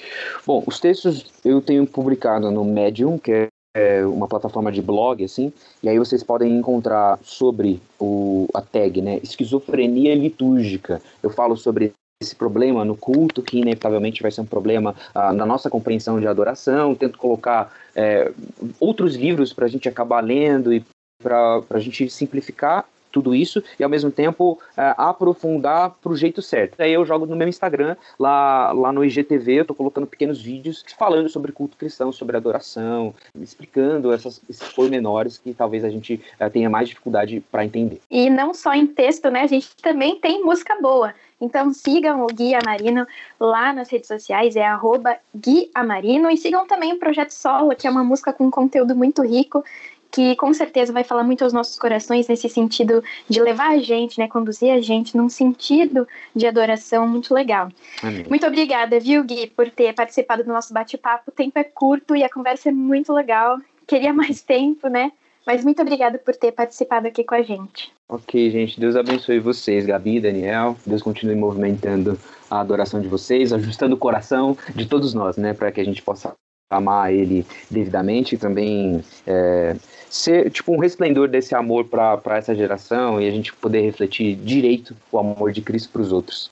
Bom, 0.45 0.65
os 0.67 0.81
textos 0.81 1.27
eu 1.45 1.61
tenho 1.61 1.87
publicado 1.87 2.51
no 2.51 2.65
Medium, 2.65 3.17
que 3.17 3.49
é 3.77 4.05
uma 4.05 4.27
plataforma 4.27 4.73
de 4.73 4.81
blog, 4.83 5.23
assim, 5.23 5.53
e 5.83 5.89
aí 5.89 5.99
vocês 5.99 6.23
podem 6.23 6.57
encontrar 6.57 7.19
sobre 7.23 7.81
o, 8.01 8.49
a 8.55 8.63
tag, 8.63 9.03
né, 9.03 9.21
esquizofrenia 9.23 10.15
litúrgica. 10.15 11.01
Eu 11.23 11.31
falo 11.31 11.57
sobre 11.57 11.93
esse 12.23 12.35
problema 12.35 12.85
no 12.85 12.97
culto, 12.97 13.43
que 13.43 13.59
inevitavelmente 13.59 14.23
vai 14.23 14.31
ser 14.31 14.41
um 14.41 14.47
problema 14.47 14.97
ah, 15.15 15.33
na 15.33 15.45
nossa 15.45 15.69
compreensão 15.69 16.19
de 16.19 16.27
adoração. 16.27 16.95
Tento 16.95 17.19
colocar 17.19 17.71
é, 17.95 18.33
outros 18.81 19.15
livros 19.15 19.53
para 19.53 19.67
a 19.67 19.69
gente 19.69 19.87
acabar 19.87 20.25
lendo 20.25 20.73
e 20.73 20.83
para 21.23 21.63
a 21.69 21.79
gente 21.79 22.09
simplificar 22.09 22.87
tudo 23.17 23.35
isso 23.35 23.65
e 23.81 23.83
ao 23.83 23.89
mesmo 23.89 24.11
tempo 24.11 24.59
é, 24.77 24.95
aprofundar 24.99 25.97
pro 26.03 26.15
jeito 26.15 26.43
certo. 26.43 26.79
Aí 26.79 26.93
eu 26.93 27.07
jogo 27.07 27.25
no 27.25 27.35
meu 27.35 27.49
Instagram, 27.49 27.97
lá, 28.19 28.73
lá 28.73 28.93
no 28.93 29.03
IGTV, 29.03 29.61
eu 29.61 29.65
tô 29.65 29.75
colocando 29.75 30.07
pequenos 30.07 30.39
vídeos 30.39 30.85
falando 30.99 31.27
sobre 31.31 31.51
culto 31.51 31.79
cristão, 31.79 32.13
sobre 32.13 32.37
adoração, 32.37 33.15
explicando 33.41 34.13
essas, 34.13 34.43
esses 34.51 34.71
pormenores 34.75 35.39
que 35.39 35.55
talvez 35.55 35.83
a 35.83 35.89
gente 35.89 36.21
é, 36.39 36.51
tenha 36.51 36.69
mais 36.69 36.91
dificuldade 36.91 37.43
para 37.51 37.65
entender. 37.65 38.03
E 38.11 38.29
não 38.29 38.53
só 38.53 38.75
em 38.75 38.87
texto, 38.87 39.31
né? 39.31 39.41
A 39.41 39.47
gente 39.47 39.75
também 39.81 40.21
tem 40.21 40.45
música 40.45 40.77
boa. 40.79 41.15
Então 41.41 41.73
sigam 41.73 42.23
o 42.23 42.27
Gui 42.27 42.55
Amarino 42.55 43.07
lá 43.39 43.73
nas 43.73 43.91
redes 43.91 44.09
sociais, 44.09 44.57
é 44.57 44.65
arroba 44.65 45.17
Gui 45.35 45.71
Amarino, 45.75 46.31
e 46.31 46.37
sigam 46.37 46.67
também 46.67 46.95
o 46.95 46.99
Projeto 46.99 47.31
Solo, 47.31 47.75
que 47.77 47.87
é 47.87 47.91
uma 47.91 48.05
música 48.05 48.33
com 48.33 48.51
conteúdo 48.51 48.95
muito 48.95 49.23
rico 49.23 49.63
que 50.17 50.35
com 50.35 50.51
certeza 50.55 50.95
vai 50.95 51.05
falar 51.05 51.23
muito 51.23 51.45
aos 51.45 51.53
nossos 51.53 51.79
corações 51.79 52.27
nesse 52.27 52.49
sentido 52.49 53.05
de 53.29 53.39
levar 53.39 53.73
a 53.73 53.79
gente, 53.79 54.19
né, 54.19 54.27
conduzir 54.27 54.73
a 54.73 54.81
gente 54.81 55.15
num 55.15 55.29
sentido 55.29 56.09
de 56.35 56.47
adoração 56.47 57.07
muito 57.07 57.35
legal. 57.35 57.69
Amém. 58.03 58.25
Muito 58.27 58.47
obrigada, 58.47 58.99
viu, 58.99 59.23
Gui, 59.23 59.49
por 59.49 59.69
ter 59.69 59.93
participado 59.93 60.43
do 60.43 60.51
nosso 60.51 60.73
bate-papo. 60.73 61.25
O 61.29 61.33
tempo 61.33 61.59
é 61.59 61.65
curto 61.65 62.17
e 62.17 62.25
a 62.25 62.31
conversa 62.31 62.71
é 62.71 62.73
muito 62.73 63.13
legal. 63.13 63.59
Queria 63.87 64.15
mais 64.15 64.41
tempo, 64.41 64.89
né? 64.89 65.13
Mas 65.47 65.63
muito 65.63 65.83
obrigada 65.83 66.17
por 66.17 66.35
ter 66.35 66.51
participado 66.51 67.07
aqui 67.07 67.23
com 67.23 67.35
a 67.35 67.43
gente. 67.43 67.93
Ok, 68.09 68.51
gente. 68.51 68.81
Deus 68.81 68.97
abençoe 68.97 69.39
vocês, 69.39 69.85
Gabi, 69.85 70.19
Daniel. 70.19 70.79
Deus 70.87 71.03
continue 71.03 71.37
movimentando 71.37 72.19
a 72.51 72.61
adoração 72.61 73.03
de 73.03 73.09
vocês, 73.09 73.53
ajustando 73.53 73.97
o 73.97 73.99
coração 73.99 74.57
de 74.75 74.87
todos 74.87 75.13
nós, 75.13 75.37
né, 75.37 75.53
para 75.53 75.71
que 75.71 75.81
a 75.81 75.85
gente 75.85 76.01
possa 76.01 76.35
amar 76.71 77.13
ele 77.13 77.47
devidamente 77.71 78.35
e 78.35 78.39
também 78.39 79.05
é, 79.27 79.77
ser 80.11 80.51
tipo 80.51 80.73
um 80.73 80.79
resplendor 80.79 81.29
desse 81.29 81.55
amor 81.55 81.85
para 81.85 82.37
essa 82.37 82.55
geração 82.55 83.21
e 83.21 83.29
a 83.29 83.31
gente 83.31 83.53
poder 83.53 83.83
refletir 83.83 84.35
direito 84.37 84.97
o 85.13 85.19
amor 85.19 85.53
de 85.53 85.63
Cristo 85.63 85.91
para 85.91 86.03
os 86.03 86.13
outros. 86.13 86.51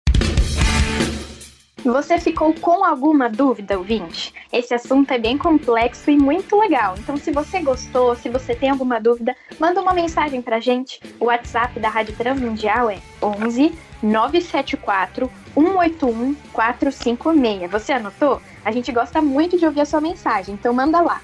Você 1.84 2.18
ficou 2.18 2.54
com 2.54 2.82
alguma 2.82 3.28
dúvida, 3.28 3.76
ouvinte? 3.76 4.32
Esse 4.50 4.72
assunto 4.72 5.10
é 5.10 5.18
bem 5.18 5.36
complexo 5.36 6.10
e 6.10 6.16
muito 6.16 6.58
legal. 6.58 6.94
Então, 6.98 7.14
se 7.18 7.30
você 7.30 7.60
gostou, 7.60 8.16
se 8.16 8.30
você 8.30 8.54
tem 8.54 8.70
alguma 8.70 8.98
dúvida, 8.98 9.36
manda 9.60 9.82
uma 9.82 9.92
mensagem 9.92 10.40
pra 10.40 10.60
gente. 10.60 10.98
O 11.20 11.26
WhatsApp 11.26 11.78
da 11.78 11.90
Rádio 11.90 12.16
Transmundial 12.16 12.88
é 12.88 13.00
11 13.22 13.74
974 14.02 15.30
181 15.54 16.34
456. 16.54 17.70
Você 17.70 17.92
anotou? 17.92 18.40
A 18.64 18.72
gente 18.72 18.90
gosta 18.90 19.20
muito 19.20 19.58
de 19.58 19.66
ouvir 19.66 19.82
a 19.82 19.84
sua 19.84 20.00
mensagem, 20.00 20.54
então 20.54 20.72
manda 20.72 21.00
lá. 21.00 21.20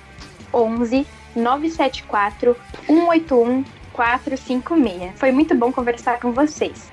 11 0.53 1.07
974 1.35 2.57
181 2.87 3.64
456. 3.92 5.12
Foi 5.18 5.33
muito 5.33 5.55
bom 5.55 5.72
conversar 5.72 6.20
com 6.20 6.33
vocês. 6.33 6.90